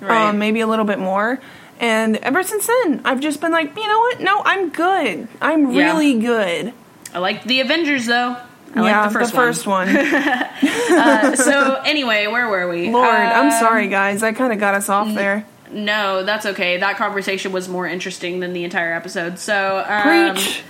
Right. 0.00 0.28
um, 0.28 0.38
maybe 0.38 0.60
a 0.60 0.66
little 0.66 0.84
bit 0.84 0.98
more. 0.98 1.40
And 1.80 2.16
ever 2.18 2.42
since 2.42 2.66
then, 2.66 3.00
I've 3.06 3.20
just 3.20 3.40
been 3.40 3.52
like, 3.52 3.74
you 3.76 3.88
know 3.88 3.98
what? 4.00 4.20
No, 4.20 4.42
I'm 4.44 4.68
good. 4.68 5.28
I'm 5.40 5.70
Yeah. 5.72 5.86
really 5.86 6.18
good. 6.20 6.72
I 7.14 7.18
like 7.18 7.42
the 7.44 7.60
Avengers 7.60 8.06
though. 8.06 8.36
I 8.74 8.84
yeah, 8.86 9.02
like 9.02 9.12
the 9.12 9.28
first, 9.28 9.66
one. 9.66 9.88
one. 9.92 9.96
Uh, 10.90 11.36
so 11.36 11.74
anyway, 11.84 12.26
where 12.26 12.48
were 12.48 12.68
we? 12.68 12.90
Lord, 12.90 13.08
I'm 13.08 13.46
Um, 13.46 13.50
sorry, 13.60 13.86
guys. 13.88 14.22
I 14.24 14.32
kind 14.32 14.52
of 14.52 14.58
got 14.58 14.74
us 14.74 14.88
off 14.88 15.12
there. 15.14 15.46
No, 15.70 16.24
that's 16.24 16.46
okay. 16.46 16.78
That 16.78 16.96
conversation 16.96 17.52
was 17.52 17.68
more 17.68 17.86
interesting 17.86 18.40
than 18.40 18.52
the 18.52 18.64
entire 18.64 18.92
episode. 18.92 19.38
So, 19.38 19.84
um, 19.88 20.34
Preach. 20.34 20.62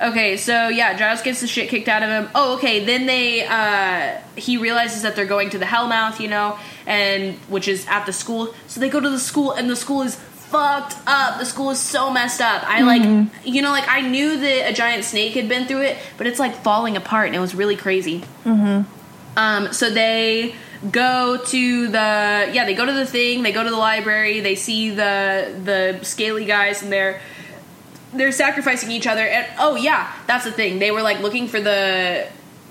okay, 0.00 0.38
so 0.38 0.68
yeah, 0.68 0.96
Giles 0.96 1.20
gets 1.20 1.42
the 1.42 1.46
shit 1.46 1.68
kicked 1.68 1.86
out 1.88 2.02
of 2.02 2.08
him. 2.08 2.30
Oh, 2.34 2.54
okay. 2.56 2.82
Then 2.84 3.04
they, 3.06 3.44
uh, 3.46 4.18
he 4.36 4.56
realizes 4.56 5.02
that 5.02 5.16
they're 5.16 5.26
going 5.26 5.50
to 5.50 5.58
the 5.58 5.66
Hellmouth, 5.66 6.18
you 6.18 6.28
know, 6.28 6.58
and 6.86 7.34
which 7.48 7.68
is 7.68 7.86
at 7.88 8.06
the 8.06 8.12
school. 8.12 8.54
So 8.68 8.80
they 8.80 8.88
go 8.88 9.00
to 9.00 9.10
the 9.10 9.20
school, 9.20 9.52
and 9.52 9.68
the 9.68 9.76
school 9.76 10.00
is 10.00 10.18
fucked 10.52 10.96
up. 11.06 11.38
The 11.40 11.44
school 11.46 11.70
is 11.70 11.80
so 11.80 12.12
messed 12.12 12.40
up. 12.40 12.62
I 12.66 12.82
like, 12.82 13.02
you 13.44 13.62
know, 13.62 13.70
like 13.70 13.88
I 13.88 14.02
knew 14.02 14.38
that 14.38 14.70
a 14.70 14.72
giant 14.72 15.04
snake 15.04 15.32
had 15.34 15.48
been 15.48 15.66
through 15.66 15.82
it, 15.82 15.96
but 16.18 16.26
it's 16.26 16.38
like 16.38 16.54
falling 16.62 16.96
apart, 16.96 17.26
and 17.28 17.34
it 17.34 17.40
was 17.40 17.54
really 17.54 17.76
crazy. 17.76 18.22
Um, 19.36 19.72
so 19.72 19.88
they 19.90 20.54
go 20.90 21.38
to 21.46 21.88
the 21.88 22.50
yeah 22.52 22.64
they 22.66 22.74
go 22.74 22.84
to 22.84 22.92
the 22.92 23.06
thing 23.06 23.44
they 23.44 23.52
go 23.52 23.62
to 23.62 23.70
the 23.70 23.76
library 23.76 24.40
they 24.40 24.56
see 24.56 24.90
the 24.90 25.54
the 25.62 26.00
scaly 26.04 26.44
guys 26.44 26.82
and 26.82 26.90
they're 26.90 27.20
they're 28.12 28.32
sacrificing 28.32 28.90
each 28.90 29.06
other 29.06 29.24
and 29.24 29.46
oh 29.60 29.76
yeah 29.76 30.12
that's 30.26 30.44
the 30.44 30.50
thing 30.50 30.80
they 30.80 30.90
were 30.90 31.00
like 31.00 31.20
looking 31.20 31.46
for 31.46 31.60
the 31.60 32.26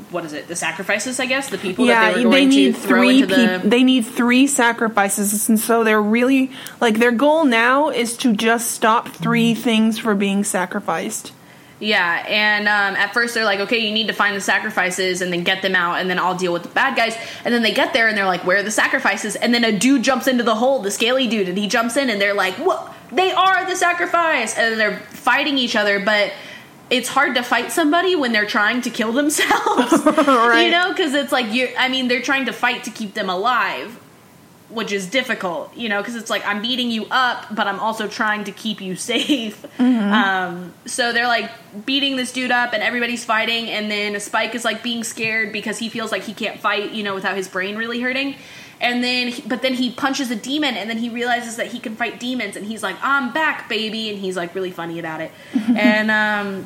what 0.09 0.25
is 0.25 0.33
it 0.33 0.47
the 0.47 0.55
sacrifices 0.55 1.19
I 1.19 1.25
guess 1.25 1.49
the 1.49 1.57
people 1.57 1.85
Yeah, 1.85 2.09
that 2.09 2.15
they 2.15 2.19
they, 2.21 2.25
were 2.25 2.31
going 2.31 2.49
need 2.49 2.75
three. 2.77 3.21
the 3.21 3.61
they 3.63 3.83
need 3.83 4.05
three 4.05 4.47
sacrifices, 4.47 5.47
and 5.49 5.59
so 5.59 5.83
they're 5.83 6.01
really 6.01 6.51
like 6.79 6.99
their 6.99 7.11
goal 7.11 7.45
now 7.45 7.89
is 7.89 8.17
to 8.17 8.33
just 8.35 8.71
stop 8.71 9.09
three 9.09 9.53
things 9.53 9.99
for 9.99 10.15
being 10.15 10.43
sacrificed. 10.43 11.33
Yeah, 11.79 12.23
and 12.27 12.67
um, 12.67 12.95
at 12.95 13.11
first 13.11 13.33
they're 13.33 13.43
like, 13.43 13.59
okay, 13.61 13.79
you 13.79 13.91
need 13.91 14.05
to 14.07 14.13
find 14.13 14.35
the 14.35 14.41
sacrifices 14.41 15.21
and 15.21 15.33
then 15.33 15.43
get 15.43 15.63
them 15.63 15.75
out, 15.75 15.95
and 15.99 16.07
then 16.09 16.19
I'll 16.19 16.37
deal 16.37 16.53
with 16.53 16.61
the 16.63 16.69
bad 16.69 16.95
guys. 16.95 17.15
And 17.43 17.51
then 17.53 17.63
they 17.63 17.73
get 17.73 17.91
there 17.93 18.07
and 18.07 18.15
they're 18.15 18.25
like, 18.27 18.45
where 18.45 18.57
are 18.57 18.63
the 18.63 18.69
sacrifices? 18.69 19.35
And 19.35 19.51
then 19.51 19.63
a 19.63 19.71
dude 19.77 20.03
jumps 20.03 20.27
into 20.27 20.43
the 20.43 20.53
hole, 20.55 20.79
the 20.79 20.91
scaly 20.91 21.27
dude, 21.27 21.49
and 21.49 21.57
he 21.57 21.67
jumps 21.67 21.97
in 21.97 22.11
and 22.11 22.21
they're 22.21 22.35
like, 22.35 22.53
what? 22.55 22.93
They 23.11 23.31
are 23.31 23.65
the 23.65 23.75
sacrifice! 23.75 24.55
And 24.57 24.71
then 24.71 24.77
they're 24.77 24.99
fighting 24.99 25.57
each 25.57 25.75
other, 25.75 25.99
but 25.99 26.31
it's 26.91 27.07
hard 27.07 27.35
to 27.35 27.41
fight 27.41 27.71
somebody 27.71 28.15
when 28.15 28.33
they're 28.33 28.45
trying 28.45 28.81
to 28.81 28.89
kill 28.91 29.13
themselves. 29.13 29.93
Right. 30.41 30.65
You 30.65 30.71
know, 30.71 30.89
because 30.89 31.13
it's 31.13 31.31
like, 31.31 31.53
you're, 31.53 31.69
I 31.77 31.87
mean, 31.87 32.07
they're 32.07 32.21
trying 32.21 32.45
to 32.45 32.53
fight 32.53 32.83
to 32.83 32.91
keep 32.91 33.13
them 33.13 33.29
alive. 33.29 33.97
Which 34.69 34.93
is 34.93 35.05
difficult, 35.07 35.75
you 35.75 35.89
know, 35.89 36.01
because 36.01 36.15
it's 36.15 36.29
like 36.29 36.45
I'm 36.45 36.61
beating 36.61 36.91
you 36.91 37.05
up, 37.11 37.53
but 37.53 37.67
I'm 37.67 37.79
also 37.81 38.07
trying 38.07 38.45
to 38.45 38.53
keep 38.53 38.79
you 38.79 38.95
safe. 39.13 39.65
Um, 39.79 40.73
so 40.85 41.11
they're 41.11 41.27
like 41.27 41.51
beating 41.85 42.15
this 42.15 42.31
dude 42.31 42.51
up, 42.51 42.71
and 42.71 42.81
everybody's 42.81 43.25
fighting. 43.25 43.67
And 43.69 43.91
then 43.91 44.17
Spike 44.21 44.55
is 44.55 44.63
like 44.63 44.81
being 44.81 45.03
scared 45.03 45.51
because 45.51 45.77
he 45.77 45.89
feels 45.89 46.09
like 46.13 46.23
he 46.23 46.33
can't 46.33 46.57
fight, 46.57 46.91
you 46.91 47.03
know, 47.03 47.13
without 47.13 47.35
his 47.35 47.49
brain 47.49 47.75
really 47.75 47.99
hurting. 47.99 48.35
And 48.79 49.03
then, 49.03 49.33
but 49.45 49.61
then 49.61 49.73
he 49.73 49.91
punches 49.91 50.31
a 50.31 50.37
demon, 50.37 50.75
and 50.77 50.89
then 50.89 50.97
he 50.99 51.09
realizes 51.09 51.57
that 51.57 51.67
he 51.67 51.79
can 51.79 51.97
fight 51.97 52.19
demons, 52.19 52.55
and 52.55 52.65
he's 52.65 52.81
like, 52.81 52.95
"I'm 53.01 53.33
back, 53.33 53.67
baby!" 53.67 54.09
And 54.09 54.19
he's 54.19 54.37
like 54.37 54.55
really 54.55 54.71
funny 54.71 54.99
about 54.99 55.19
it. 55.19 55.31
and 55.53 56.09
um, 56.09 56.65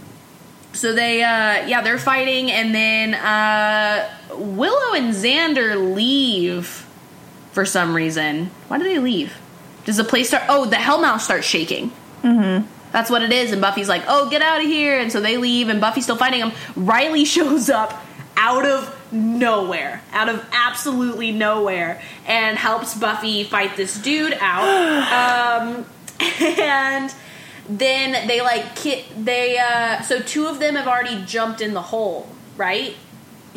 so 0.76 0.94
they, 0.94 1.24
uh, 1.24 1.68
yeah, 1.68 1.82
they're 1.82 1.98
fighting, 1.98 2.52
and 2.52 2.76
then 2.76 3.14
uh, 3.14 4.10
Willow 4.34 4.94
and 4.94 5.14
Xander 5.14 5.96
leave 5.96 6.86
for 7.52 7.66
some 7.66 7.96
reason. 7.96 8.52
Why 8.68 8.78
do 8.78 8.84
they 8.84 9.00
leave? 9.00 9.38
Does 9.86 9.98
the 9.98 10.04
place 10.04 10.30
start? 10.30 10.44
Oh, 10.50 10.66
the 10.66 10.76
Hellmouth 10.76 11.22
starts 11.22 11.46
shaking. 11.46 11.92
Mm-hmm. 12.24 12.68
That's 12.92 13.10
what 13.10 13.22
it 13.22 13.32
is. 13.32 13.52
And 13.52 13.62
Buffy's 13.62 13.90
like, 13.90 14.04
"Oh, 14.08 14.30
get 14.30 14.42
out 14.42 14.62
of 14.62 14.68
here!" 14.68 15.00
And 15.00 15.12
so 15.12 15.22
they 15.22 15.38
leave, 15.38 15.70
and 15.70 15.80
Buffy's 15.80 16.04
still 16.04 16.18
fighting 16.18 16.42
them. 16.42 16.52
Riley 16.76 17.26
shows 17.36 17.70
up 17.70 18.04
out 18.38 18.66
of 18.66 18.94
nowhere, 19.12 20.02
out 20.12 20.28
of 20.28 20.46
absolutely 20.52 21.32
nowhere, 21.32 22.02
and 22.28 22.58
helps 22.58 22.94
Buffy 22.96 23.44
fight 23.44 23.78
this 23.78 23.98
dude 23.98 24.38
out. 24.42 25.68
um, 25.78 25.86
and 26.42 27.14
then 27.70 28.28
they 28.28 28.42
like 28.42 28.76
ki- 28.76 29.06
they 29.18 29.58
uh, 29.58 30.02
so 30.02 30.20
two 30.20 30.48
of 30.48 30.60
them 30.60 30.76
have 30.76 30.88
already 30.88 31.24
jumped 31.26 31.62
in 31.62 31.74
the 31.74 31.82
hole, 31.82 32.28
right? 32.58 32.96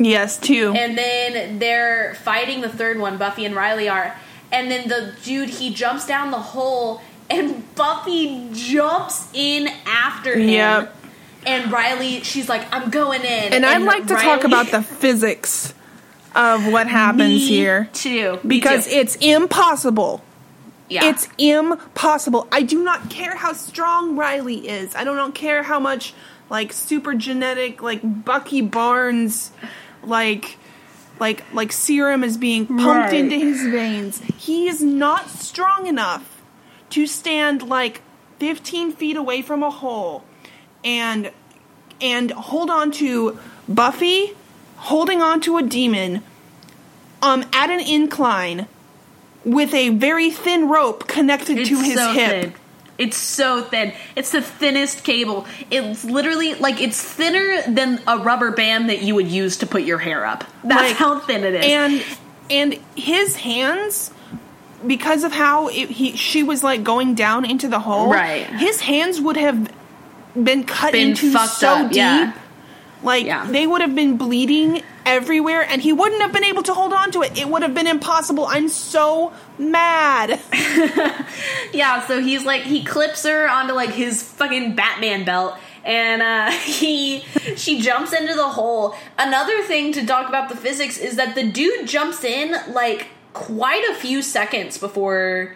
Yes, 0.01 0.37
two. 0.37 0.73
and 0.75 0.97
then 0.97 1.59
they're 1.59 2.15
fighting 2.23 2.61
the 2.61 2.69
third 2.69 2.99
one 2.99 3.17
buffy 3.17 3.43
and 3.45 3.53
riley 3.53 3.89
are 3.89 4.15
and 4.51 4.71
then 4.71 4.87
the 4.87 5.13
dude 5.23 5.49
he 5.49 5.73
jumps 5.73 6.07
down 6.07 6.31
the 6.31 6.39
hole 6.39 7.01
and 7.29 7.63
buffy 7.75 8.49
jumps 8.53 9.27
in 9.33 9.67
after 9.85 10.33
him 10.39 10.49
Yep. 10.49 10.95
and 11.45 11.69
riley 11.71 12.21
she's 12.21 12.47
like 12.47 12.65
i'm 12.73 12.89
going 12.89 13.21
in 13.23 13.51
and 13.53 13.65
I'd 13.65 13.81
like 13.81 14.07
to 14.07 14.15
talk 14.15 14.45
about 14.45 14.67
the 14.67 14.81
physics 14.81 15.73
of 16.33 16.65
what 16.71 16.87
happens 17.01 17.33
Me 17.33 17.45
here 17.45 17.89
too 17.91 18.39
because 18.47 18.87
it's 18.87 19.17
impossible. 19.17 20.23
Yeah 20.89 21.09
It's 21.09 21.27
impossible. 21.37 22.47
I 22.51 22.61
do 22.63 22.83
not 22.83 23.09
care 23.09 23.35
how 23.35 23.53
strong 23.53 24.15
Riley 24.15 24.67
is. 24.67 24.95
I 24.95 25.03
do 25.03 25.13
not 25.15 25.35
care 25.35 25.63
how 25.63 25.79
much 25.79 26.13
like 26.49 26.73
super 26.73 27.13
genetic 27.13 27.81
like 27.81 28.01
Bucky 28.03 28.61
Barnes 28.61 29.51
like 30.03 30.57
like 31.19 31.43
like 31.53 31.71
serum 31.71 32.23
is 32.23 32.37
being 32.37 32.65
pumped 32.65 33.11
Right. 33.11 33.13
into 33.13 33.35
his 33.37 33.61
veins. 33.67 34.21
He 34.37 34.67
is 34.67 34.81
not 34.81 35.29
strong 35.29 35.85
enough 35.87 36.41
to 36.91 37.05
stand 37.05 37.61
like 37.61 38.01
15 38.39 38.93
feet 38.93 39.15
away 39.17 39.41
from 39.41 39.61
a 39.63 39.69
hole 39.69 40.23
and 40.83 41.31
and 42.01 42.31
hold 42.31 42.69
on 42.69 42.89
to 42.91 43.37
Buffy 43.67 44.33
holding 44.77 45.21
on 45.21 45.41
to 45.41 45.57
a 45.57 45.61
demon 45.61 46.23
um 47.21 47.43
at 47.53 47.69
an 47.69 47.81
incline 47.81 48.65
with 49.45 49.73
a 49.73 49.89
very 49.89 50.29
thin 50.31 50.67
rope 50.69 51.07
connected 51.07 51.57
it's 51.57 51.69
to 51.69 51.81
his 51.81 51.95
so 51.95 52.11
hip. 52.13 52.29
thin 52.29 52.53
it's 52.97 53.15
so 53.17 53.61
thin 53.63 53.93
it's 54.15 54.31
the 54.31 54.41
thinnest 54.41 55.03
cable 55.05 55.45
it's 55.71 56.03
literally 56.03 56.53
like 56.55 56.81
it's 56.81 57.01
thinner 57.01 57.61
than 57.67 58.01
a 58.07 58.17
rubber 58.17 58.51
band 58.51 58.89
that 58.89 59.01
you 59.01 59.15
would 59.15 59.27
use 59.27 59.57
to 59.57 59.65
put 59.65 59.83
your 59.83 59.97
hair 59.97 60.25
up 60.25 60.43
that's 60.63 60.89
Like, 60.89 60.95
how 60.97 61.19
thin 61.19 61.43
it 61.45 61.53
is 61.55 61.65
And 61.65 62.03
and 62.51 62.73
his 62.95 63.35
hands 63.37 64.11
because 64.85 65.23
of 65.23 65.31
how 65.31 65.67
it, 65.69 65.89
he 65.89 66.15
she 66.17 66.43
was 66.43 66.63
like 66.63 66.83
going 66.83 67.13
down 67.15 67.43
into 67.45 67.67
the 67.67 67.79
hole. 67.79 68.09
Right. 68.11 68.45
His 68.47 68.79
hands 68.81 69.19
would 69.21 69.35
have 69.37 69.69
been 70.41 70.63
cut 70.63 70.93
Been 70.93 71.09
into 71.09 71.31
so 71.31 71.67
up, 71.67 71.87
deep. 71.89 71.97
yeah. 71.97 72.33
Like 73.03 73.25
Yeah. 73.25 73.45
they 73.49 73.67
would 73.67 73.81
have 73.81 73.93
been 73.93 74.17
bleeding 74.17 74.81
everywhere 75.09 75.61
and 75.61 75.81
he 75.81 75.91
wouldn't 75.91 76.21
have 76.21 76.31
been 76.31 76.43
able 76.43 76.63
to 76.63 76.73
hold 76.73 76.93
on 76.93 77.11
to 77.11 77.23
it. 77.23 77.37
It 77.37 77.49
would 77.49 77.63
have 77.63 77.73
been 77.73 77.87
impossible. 77.87 78.45
I'm 78.45 78.69
so 78.69 79.33
mad. 79.57 80.39
Yeah, 81.71 82.05
so 82.07 82.21
he's 82.21 82.43
like 82.45 82.63
he 82.63 82.83
clips 82.83 83.23
her 83.23 83.47
onto 83.47 83.73
like 83.73 83.91
his 83.91 84.23
fucking 84.23 84.75
Batman 84.75 85.23
belt 85.23 85.57
and 85.85 86.21
uh 86.21 86.51
he 86.63 87.21
she 87.55 87.81
jumps 87.81 88.13
into 88.13 88.35
the 88.35 88.49
hole. 88.49 88.95
Another 89.17 89.61
thing 89.63 89.93
to 89.93 90.05
talk 90.05 90.27
about 90.27 90.49
the 90.49 90.57
physics 90.57 90.97
is 90.97 91.15
that 91.17 91.35
the 91.35 91.49
dude 91.49 91.87
jumps 91.87 92.23
in 92.23 92.55
like 92.73 93.07
quite 93.33 93.83
a 93.89 93.95
few 93.95 94.21
seconds 94.21 94.77
before 94.77 95.55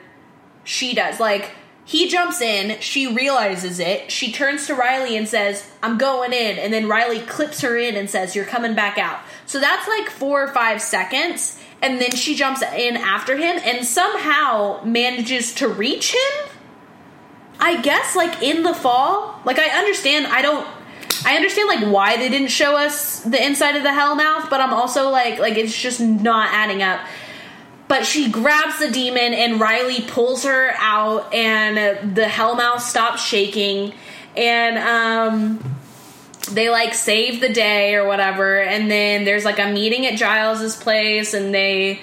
she 0.63 0.93
does. 0.93 1.19
Like 1.19 1.51
he 1.85 2.07
jumps 2.07 2.39
in, 2.39 2.79
she 2.79 3.13
realizes 3.13 3.79
it, 3.79 4.09
she 4.09 4.31
turns 4.31 4.67
to 4.67 4.75
Riley 4.75 5.17
and 5.17 5.27
says, 5.27 5.69
I'm 5.81 5.97
going 5.97 6.31
in, 6.31 6.57
and 6.57 6.71
then 6.71 6.87
Riley 6.87 7.19
clips 7.19 7.61
her 7.61 7.77
in 7.77 7.95
and 7.95 8.09
says, 8.09 8.35
You're 8.35 8.45
coming 8.45 8.73
back 8.73 8.97
out. 8.97 9.19
So 9.45 9.59
that's 9.59 9.87
like 9.87 10.09
four 10.09 10.43
or 10.43 10.47
five 10.47 10.81
seconds, 10.81 11.59
and 11.81 11.99
then 11.99 12.11
she 12.11 12.35
jumps 12.35 12.61
in 12.61 12.95
after 12.95 13.35
him 13.35 13.59
and 13.65 13.85
somehow 13.85 14.81
manages 14.85 15.53
to 15.55 15.67
reach 15.67 16.13
him. 16.13 16.49
I 17.59 17.81
guess 17.81 18.15
like 18.15 18.41
in 18.41 18.63
the 18.63 18.73
fall. 18.73 19.39
Like 19.45 19.59
I 19.59 19.69
understand 19.77 20.27
I 20.27 20.41
don't 20.41 20.67
I 21.25 21.35
understand 21.35 21.67
like 21.67 21.93
why 21.93 22.17
they 22.17 22.29
didn't 22.29 22.49
show 22.49 22.75
us 22.75 23.21
the 23.21 23.43
inside 23.43 23.75
of 23.75 23.83
the 23.83 23.89
Hellmouth, 23.89 24.49
but 24.49 24.59
I'm 24.59 24.73
also 24.73 25.09
like 25.09 25.39
like 25.39 25.57
it's 25.57 25.77
just 25.77 25.99
not 25.99 26.53
adding 26.53 26.81
up. 26.81 26.99
But 27.93 28.08
she 28.08 28.32
grabs 28.32 28.79
the 28.79 28.89
demon 28.89 29.36
and 29.36 29.60
Riley 29.60 30.01
pulls 30.01 30.45
her 30.45 30.73
out 30.79 31.32
and 31.32 32.15
the 32.15 32.23
Hellmouth 32.23 32.79
stops 32.79 33.23
shaking. 33.23 33.93
And 34.36 34.79
um 34.79 35.75
they 36.51 36.71
like 36.71 36.95
save 36.95 37.39
the 37.39 37.53
day 37.53 37.93
or 37.93 38.08
whatever. 38.08 38.60
And 38.60 38.89
then 38.89 39.25
there's 39.25 39.45
like 39.45 39.60
a 39.60 39.67
meeting 39.67 40.08
at 40.08 40.17
Giles's 40.17 40.75
place 40.75 41.36
and 41.36 41.53
they 41.53 42.01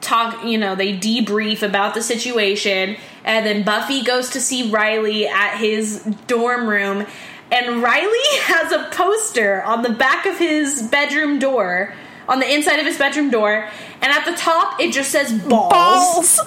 talk 0.00 0.44
you 0.44 0.58
know 0.58 0.74
they 0.74 0.98
debrief 0.98 1.62
about 1.62 1.94
the 1.94 2.02
situation. 2.02 2.96
And 3.22 3.46
then 3.46 3.62
Buffy 3.62 4.02
goes 4.02 4.30
to 4.30 4.40
see 4.40 4.72
Riley 4.72 5.28
at 5.28 5.56
his 5.58 6.02
dorm 6.26 6.68
room. 6.68 7.06
And 7.52 7.80
Riley 7.80 8.26
has 8.40 8.72
a 8.72 8.90
poster 8.90 9.62
on 9.62 9.82
the 9.82 9.90
back 9.90 10.26
of 10.26 10.36
his 10.36 10.82
bedroom 10.82 11.38
door 11.38 11.94
on 12.28 12.40
the 12.40 12.54
inside 12.54 12.78
of 12.78 12.86
his 12.86 12.98
bedroom 12.98 13.30
door 13.30 13.68
and 14.00 14.12
at 14.12 14.24
the 14.24 14.36
top 14.36 14.78
it 14.80 14.92
just 14.92 15.10
says 15.10 15.32
balls, 15.32 15.70
Balls. 15.70 16.40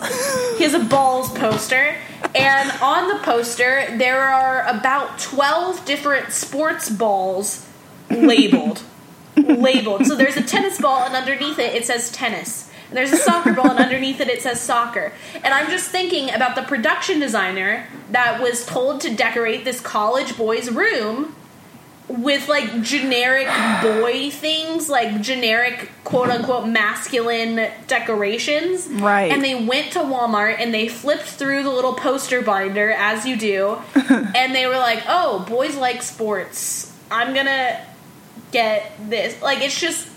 he 0.57 0.63
has 0.63 0.73
a 0.73 0.79
balls 0.79 1.29
poster. 1.37 1.95
And 2.35 2.71
on 2.81 3.07
the 3.09 3.23
poster 3.23 3.85
there 3.97 4.21
are 4.21 4.65
about 4.67 5.19
12 5.19 5.85
different 5.85 6.31
sports 6.31 6.89
balls 6.89 7.67
labeled. 8.09 8.83
Labeled. 9.37 10.05
So 10.05 10.15
there's 10.15 10.35
a 10.35 10.43
tennis 10.43 10.79
ball 10.79 11.03
and 11.03 11.15
underneath 11.15 11.57
it 11.57 11.73
it 11.73 11.85
says 11.85 12.11
tennis. 12.11 12.69
And 12.89 12.97
there's 12.97 13.13
a 13.13 13.17
soccer 13.17 13.53
ball 13.53 13.71
and 13.71 13.79
underneath 13.79 14.19
it 14.19 14.27
it 14.27 14.41
says 14.41 14.59
soccer. 14.59 15.13
And 15.35 15.53
i'm 15.53 15.69
just 15.71 15.89
thinking 15.89 16.29
about 16.29 16.55
the 16.55 16.63
production 16.63 17.19
designer 17.19 17.87
that 18.11 18.41
was 18.41 18.65
told 18.65 19.01
to 19.01 19.15
decorate 19.15 19.63
this 19.63 19.79
college 19.79 20.37
boy's 20.37 20.69
room 20.69 21.35
with 22.19 22.47
like 22.47 22.81
generic 22.81 23.47
boy 23.81 24.29
things, 24.29 24.89
like 24.89 25.21
generic 25.21 25.89
quote 26.03 26.29
unquote 26.29 26.67
masculine 26.67 27.69
decorations. 27.87 28.87
Right. 28.87 29.31
And 29.31 29.43
they 29.43 29.55
went 29.55 29.93
to 29.93 29.99
Walmart 29.99 30.59
and 30.59 30.73
they 30.73 30.87
flipped 30.87 31.23
through 31.23 31.63
the 31.63 31.69
little 31.69 31.93
poster 31.93 32.41
binder, 32.41 32.91
as 32.91 33.25
you 33.25 33.37
do, 33.37 33.77
and 33.95 34.53
they 34.53 34.65
were 34.67 34.77
like, 34.77 35.03
oh, 35.07 35.45
boys 35.47 35.75
like 35.75 36.01
sports. 36.01 36.95
I'm 37.09 37.33
gonna 37.33 37.79
get 38.51 38.91
this. 39.09 39.41
Like, 39.41 39.61
it's 39.61 39.79
just, 39.79 40.07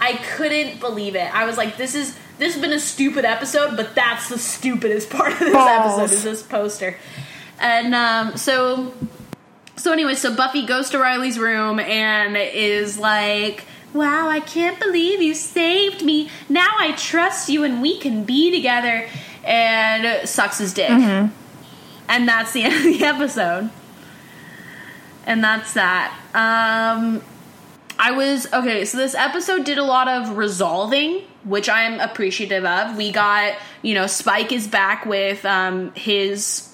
I 0.00 0.14
couldn't 0.14 0.80
believe 0.80 1.14
it. 1.14 1.32
I 1.34 1.44
was 1.44 1.56
like, 1.56 1.76
this 1.76 1.94
is. 1.94 2.16
This 2.38 2.54
has 2.54 2.62
been 2.62 2.72
a 2.72 2.80
stupid 2.80 3.24
episode, 3.24 3.76
but 3.76 3.94
that's 3.94 4.28
the 4.28 4.38
stupidest 4.38 5.10
part 5.10 5.32
of 5.32 5.38
this 5.38 5.52
Balls. 5.52 6.00
episode 6.00 6.16
is 6.16 6.22
this 6.24 6.42
poster. 6.42 6.96
And 7.60 7.94
um, 7.94 8.36
so 8.36 8.92
so 9.76 9.92
anyway, 9.92 10.14
so 10.14 10.34
Buffy 10.34 10.64
goes 10.66 10.90
to 10.90 10.98
Riley's 10.98 11.38
room 11.38 11.80
and 11.80 12.36
is 12.36 12.98
like, 12.98 13.64
"Wow, 13.92 14.28
I 14.28 14.40
can't 14.40 14.78
believe 14.78 15.20
you 15.22 15.34
saved 15.34 16.02
me. 16.04 16.30
Now 16.48 16.70
I 16.78 16.92
trust 16.92 17.48
you 17.48 17.64
and 17.64 17.82
we 17.82 17.98
can 17.98 18.24
be 18.24 18.50
together." 18.50 19.08
And 19.44 20.28
sucks 20.28 20.58
his 20.58 20.72
dick. 20.72 20.90
And 22.08 22.28
that's 22.28 22.52
the 22.52 22.62
end 22.64 22.74
of 22.74 22.82
the 22.82 23.04
episode. 23.04 23.70
And 25.26 25.42
that's 25.42 25.72
that. 25.74 26.16
Um 26.34 27.22
I 27.98 28.10
was 28.12 28.52
okay, 28.52 28.84
so 28.84 28.98
this 28.98 29.14
episode 29.14 29.64
did 29.64 29.78
a 29.78 29.84
lot 29.84 30.08
of 30.08 30.36
resolving, 30.36 31.22
which 31.44 31.68
I'm 31.68 32.00
appreciative 32.00 32.64
of. 32.64 32.96
We 32.96 33.12
got, 33.12 33.54
you 33.82 33.94
know, 33.94 34.06
Spike 34.06 34.50
is 34.52 34.66
back 34.66 35.06
with 35.06 35.44
um 35.44 35.92
his 35.94 36.68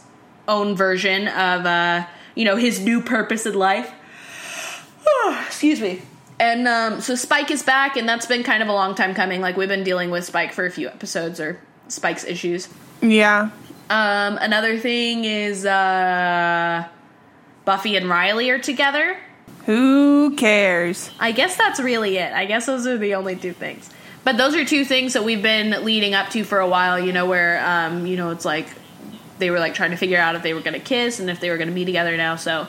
own 0.47 0.75
version 0.75 1.29
of 1.29 1.67
uh 1.67 2.07
you 2.39 2.45
know 2.45 2.57
his 2.57 2.79
new 2.81 3.01
purpose 3.03 3.45
in 3.47 3.55
life 3.55 3.91
excuse 5.47 5.81
me 5.81 6.01
and 6.41 6.69
um 6.69 7.01
so 7.01 7.15
spike 7.15 7.51
is 7.51 7.63
back 7.63 7.97
and 7.97 8.09
that's 8.09 8.27
been 8.27 8.43
kind 8.43 8.63
of 8.63 8.69
a 8.69 8.73
long 8.73 8.95
time 8.95 9.15
coming 9.15 9.41
like 9.41 9.57
we've 9.57 9.69
been 9.69 9.85
dealing 9.85 10.11
with 10.11 10.25
spike 10.25 10.53
for 10.53 10.65
a 10.67 10.71
few 10.71 10.87
episodes 10.89 11.41
or 11.41 11.59
spike's 11.89 12.25
issues 12.25 12.69
Yeah. 13.03 13.51
um 13.91 14.39
another 14.39 14.79
thing 14.79 15.25
is 15.25 15.65
uh 15.67 16.87
buffy 17.65 17.97
and 17.97 18.09
riley 18.09 18.51
are 18.51 18.59
together 18.59 19.17
Who 19.67 20.35
cares? 20.37 21.11
I 21.21 21.33
guess 21.33 21.57
that's 21.57 21.79
really 21.81 22.17
it. 22.17 22.33
I 22.33 22.47
guess 22.47 22.65
those 22.67 22.87
are 22.87 22.97
the 22.97 23.15
only 23.17 23.37
two 23.37 23.53
things. 23.53 23.91
But 24.25 24.37
those 24.39 24.55
are 24.55 24.65
two 24.65 24.85
things 24.85 25.13
that 25.13 25.25
we've 25.25 25.43
been 25.43 25.85
leading 25.85 26.15
up 26.15 26.31
to 26.31 26.43
for 26.45 26.59
a 26.61 26.67
while, 26.69 26.99
you 26.99 27.13
know, 27.13 27.27
where 27.27 27.61
um, 27.67 28.07
you 28.07 28.17
know, 28.17 28.31
it's 28.31 28.45
like 28.47 28.67
they 29.39 29.51
were 29.51 29.59
like 29.59 29.75
trying 29.75 29.91
to 29.91 29.97
figure 29.97 30.19
out 30.19 30.35
if 30.35 30.43
they 30.43 30.55
were 30.55 30.61
going 30.61 30.75
to 30.75 30.81
kiss 30.81 31.21
and 31.21 31.31
if 31.31 31.41
they 31.41 31.51
were 31.51 31.57
going 31.57 31.69
to 31.69 31.75
be 31.75 31.85
together 31.85 32.17
now. 32.17 32.37
So 32.37 32.67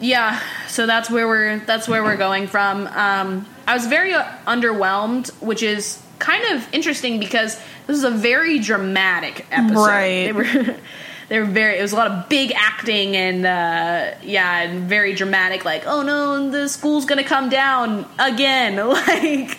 yeah, 0.00 0.40
so 0.68 0.86
that's 0.86 1.10
where 1.10 1.26
we're 1.26 1.58
that's 1.60 1.88
where 1.88 2.02
we're 2.02 2.16
going 2.16 2.46
from. 2.46 2.86
Um, 2.88 3.46
I 3.66 3.74
was 3.74 3.86
very 3.86 4.12
uh, 4.12 4.24
underwhelmed, 4.46 5.30
which 5.40 5.62
is 5.62 6.02
kind 6.18 6.44
of 6.54 6.72
interesting 6.74 7.18
because 7.18 7.60
this 7.86 7.96
is 7.96 8.04
a 8.04 8.10
very 8.10 8.58
dramatic 8.58 9.46
episode. 9.50 9.86
Right. 9.86 10.24
They 10.24 10.32
were 10.32 10.44
they 11.28 11.38
were 11.38 11.46
very. 11.46 11.78
It 11.78 11.82
was 11.82 11.92
a 11.92 11.96
lot 11.96 12.10
of 12.10 12.28
big 12.28 12.52
acting 12.54 13.16
and 13.16 13.46
uh, 13.46 14.18
yeah, 14.22 14.62
and 14.62 14.88
very 14.88 15.14
dramatic. 15.14 15.64
Like, 15.64 15.86
oh 15.86 16.02
no, 16.02 16.50
the 16.50 16.68
school's 16.68 17.04
gonna 17.04 17.24
come 17.24 17.48
down 17.48 18.06
again. 18.18 18.76
Like. 18.88 19.58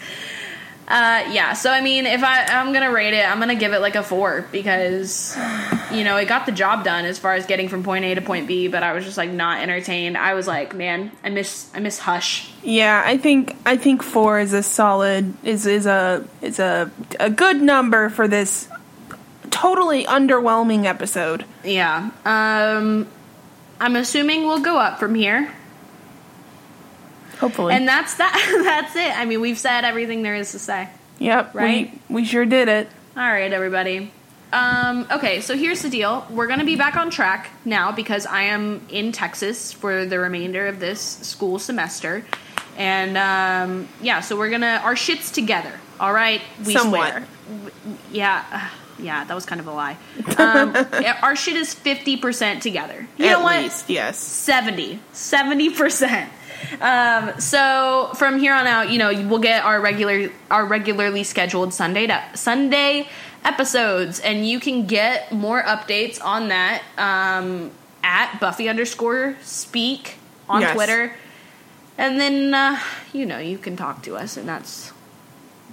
Uh, 0.87 1.27
yeah, 1.31 1.53
so 1.53 1.71
I 1.71 1.81
mean, 1.81 2.05
if 2.05 2.23
I 2.23 2.43
I'm 2.45 2.71
gonna 2.71 2.91
rate 2.91 3.13
it, 3.15 3.27
I'm 3.27 3.39
gonna 3.39 3.55
give 3.55 3.73
it 3.73 3.79
like 3.79 3.95
a 3.95 4.03
four 4.03 4.45
because 4.51 5.35
you 5.91 6.03
know 6.03 6.17
it 6.17 6.27
got 6.27 6.45
the 6.45 6.51
job 6.51 6.83
done 6.83 7.05
as 7.05 7.17
far 7.17 7.33
as 7.33 7.47
getting 7.47 7.69
from 7.69 7.83
point 7.83 8.05
A 8.05 8.13
to 8.13 8.21
point 8.21 8.47
B, 8.47 8.67
but 8.67 8.83
I 8.83 8.93
was 8.93 9.03
just 9.03 9.17
like 9.17 9.31
not 9.31 9.61
entertained. 9.61 10.15
I 10.15 10.35
was 10.35 10.45
like, 10.45 10.75
man, 10.75 11.11
I 11.23 11.29
miss 11.29 11.71
I 11.73 11.79
miss 11.79 11.97
Hush. 11.97 12.51
Yeah, 12.61 13.01
I 13.03 13.17
think 13.17 13.55
I 13.65 13.77
think 13.77 14.03
four 14.03 14.39
is 14.39 14.53
a 14.53 14.61
solid 14.61 15.33
is 15.43 15.65
is 15.65 15.87
a 15.87 16.23
is 16.43 16.59
a 16.59 16.91
a 17.19 17.31
good 17.31 17.61
number 17.63 18.09
for 18.09 18.27
this 18.27 18.69
totally 19.49 20.05
underwhelming 20.05 20.85
episode. 20.85 21.45
Yeah, 21.63 22.11
um, 22.25 23.07
I'm 23.79 23.95
assuming 23.95 24.45
we'll 24.45 24.59
go 24.59 24.77
up 24.77 24.99
from 24.99 25.15
here, 25.15 25.51
Hopefully. 27.39 27.73
and 27.73 27.87
that's 27.87 28.15
that. 28.15 28.61
that's 28.63 28.95
it. 28.95 29.17
I 29.17 29.25
mean, 29.25 29.41
we've 29.41 29.57
said 29.57 29.83
everything 29.85 30.23
there 30.23 30.35
is 30.35 30.51
to 30.53 30.59
say. 30.59 30.89
yep, 31.19 31.53
right? 31.53 31.91
We, 32.09 32.21
we 32.21 32.25
sure 32.25 32.45
did 32.45 32.67
it. 32.67 32.87
All 33.17 33.23
right, 33.23 33.51
everybody. 33.51 34.11
Um, 34.53 35.07
okay, 35.11 35.41
so 35.41 35.57
here's 35.57 35.81
the 35.81 35.89
deal. 35.89 36.25
We're 36.29 36.47
going 36.47 36.59
to 36.59 36.65
be 36.65 36.75
back 36.77 36.95
on 36.95 37.09
track 37.09 37.49
now 37.65 37.91
because 37.91 38.25
I 38.25 38.43
am 38.43 38.85
in 38.89 39.11
Texas 39.11 39.73
for 39.73 40.05
the 40.05 40.17
remainder 40.19 40.67
of 40.67 40.79
this 40.79 41.01
school 41.01 41.59
semester. 41.59 42.23
And 42.77 43.17
um, 43.17 43.87
yeah, 44.01 44.19
so 44.21 44.37
we're 44.37 44.49
going 44.49 44.61
to, 44.61 44.79
our 44.81 44.95
shit's 44.95 45.31
together. 45.31 45.73
All 45.99 46.13
right? 46.13 46.41
We 46.65 46.73
Somewhat. 46.73 47.09
swear. 47.11 47.27
Yeah. 48.11 48.69
Yeah, 48.97 49.25
that 49.25 49.33
was 49.33 49.45
kind 49.45 49.59
of 49.59 49.67
a 49.67 49.73
lie. 49.73 49.97
Um, 50.37 50.73
our 51.21 51.35
shit 51.35 51.57
is 51.57 51.75
50% 51.75 52.61
together. 52.61 53.05
You 53.17 53.25
At 53.25 53.31
know 53.33 53.43
what? 53.43 53.61
least, 53.61 53.89
yes. 53.89 54.17
70 54.17 54.99
70% 55.13 56.29
um, 56.81 57.39
so 57.39 58.11
from 58.15 58.39
here 58.39 58.53
on 58.53 58.67
out 58.67 58.89
you 58.89 58.97
know 58.97 59.11
we'll 59.27 59.39
get 59.39 59.63
our 59.63 59.79
regular 59.81 60.29
our 60.49 60.65
regularly 60.65 61.23
scheduled 61.23 61.73
sunday 61.73 62.07
sunday 62.33 63.07
episodes 63.43 64.19
and 64.19 64.47
you 64.47 64.59
can 64.59 64.85
get 64.87 65.31
more 65.31 65.61
updates 65.63 66.23
on 66.23 66.47
that 66.49 66.81
um, 66.97 67.71
at 68.03 68.39
buffy 68.39 68.67
underscore 68.69 69.35
speak 69.41 70.15
on 70.49 70.61
Yes. 70.61 70.73
twitter 70.75 71.15
and 71.97 72.19
then 72.19 72.53
uh, 72.53 72.79
you 73.13 73.25
know 73.25 73.37
you 73.39 73.57
can 73.57 73.75
talk 73.77 74.01
to 74.03 74.15
us 74.15 74.37
and 74.37 74.47
that's 74.49 74.91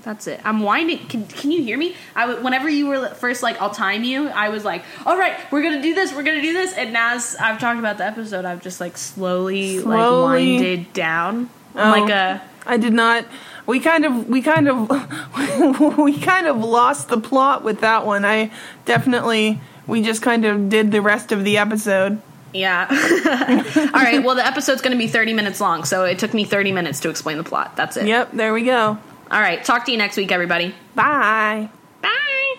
that's 0.03 0.27
it. 0.27 0.41
I'm 0.45 0.61
winding. 0.61 0.99
Can, 1.07 1.27
can 1.27 1.51
you 1.51 1.63
hear 1.63 1.79
me? 1.79 1.95
I 2.15 2.27
w- 2.27 2.43
whenever 2.45 2.69
you 2.69 2.87
were 2.89 3.09
first 3.09 3.43
like, 3.43 3.61
I'll 3.61 3.71
time 3.71 4.05
you. 4.05 4.29
I 4.29 4.49
was 4.49 4.65
like, 4.65 4.85
all 5.07 5.17
right, 5.17 5.37
we're 5.51 5.63
gonna 5.63 5.83
do 5.83 5.95
this. 5.95 6.13
We're 6.13 6.23
gonna 6.25 6.43
do 6.43 6.53
this. 6.53 6.75
And 6.75 6.97
as 6.97 7.37
I've 7.41 7.59
talked 7.59 7.79
about 7.79 7.99
the 7.99 8.05
episode, 8.05 8.45
I've 8.45 8.63
just 8.63 8.81
like 8.81 8.97
slowly, 8.97 9.81
like 9.81 10.35
winded 10.35 10.93
down. 10.93 11.51
Oh. 11.75 11.81
I'm 11.81 12.01
like 12.01 12.11
a 12.11 12.43
I 12.67 12.77
did 12.77 12.93
not. 12.93 13.25
We 13.67 13.81
kind 13.81 14.05
of, 14.05 14.29
we 14.29 14.43
kind 14.43 14.69
of, 14.69 14.89
we 15.99 16.19
kind 16.19 16.47
of 16.47 16.59
lost 16.59 17.09
the 17.09 17.21
plot 17.21 17.63
with 17.63 17.81
that 17.81 18.05
one. 18.07 18.25
I 18.25 18.51
definitely, 18.85 19.61
we 19.87 20.03
just 20.03 20.23
kind 20.23 20.45
of 20.45 20.69
did 20.69 20.91
the 20.93 21.01
rest 21.01 21.33
of 21.33 21.45
the 21.45 21.59
episode. 21.59 22.21
yeah. 22.53 22.87
all 23.95 24.01
right. 24.01 24.23
Well, 24.23 24.35
the 24.35 24.47
episode's 24.47 24.83
gonna 24.83 24.97
be 24.97 25.07
30 25.09 25.33
minutes 25.33 25.61
long, 25.61 25.85
so 25.85 26.05
it 26.05 26.19
took 26.19 26.35
me 26.35 26.45
30 26.45 26.73
minutes 26.73 27.01
to 27.01 27.11
explain 27.11 27.37
the 27.37 27.45
plot. 27.45 27.77
That's 27.77 27.97
it. 27.97 28.07
Yep, 28.07 28.33
there 28.33 28.53
we 28.53 28.65
go. 28.65 28.99
All 29.33 29.41
right. 29.41 29.65
Talk 29.65 29.87
to 29.87 29.93
you 29.93 29.99
next 29.99 30.17
week, 30.19 30.31
everybody. 30.31 30.75
Bye. 30.95 31.71
Bye. 32.03 32.55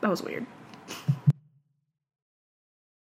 That 0.00 0.08
was 0.08 0.22
weird. 0.22 0.46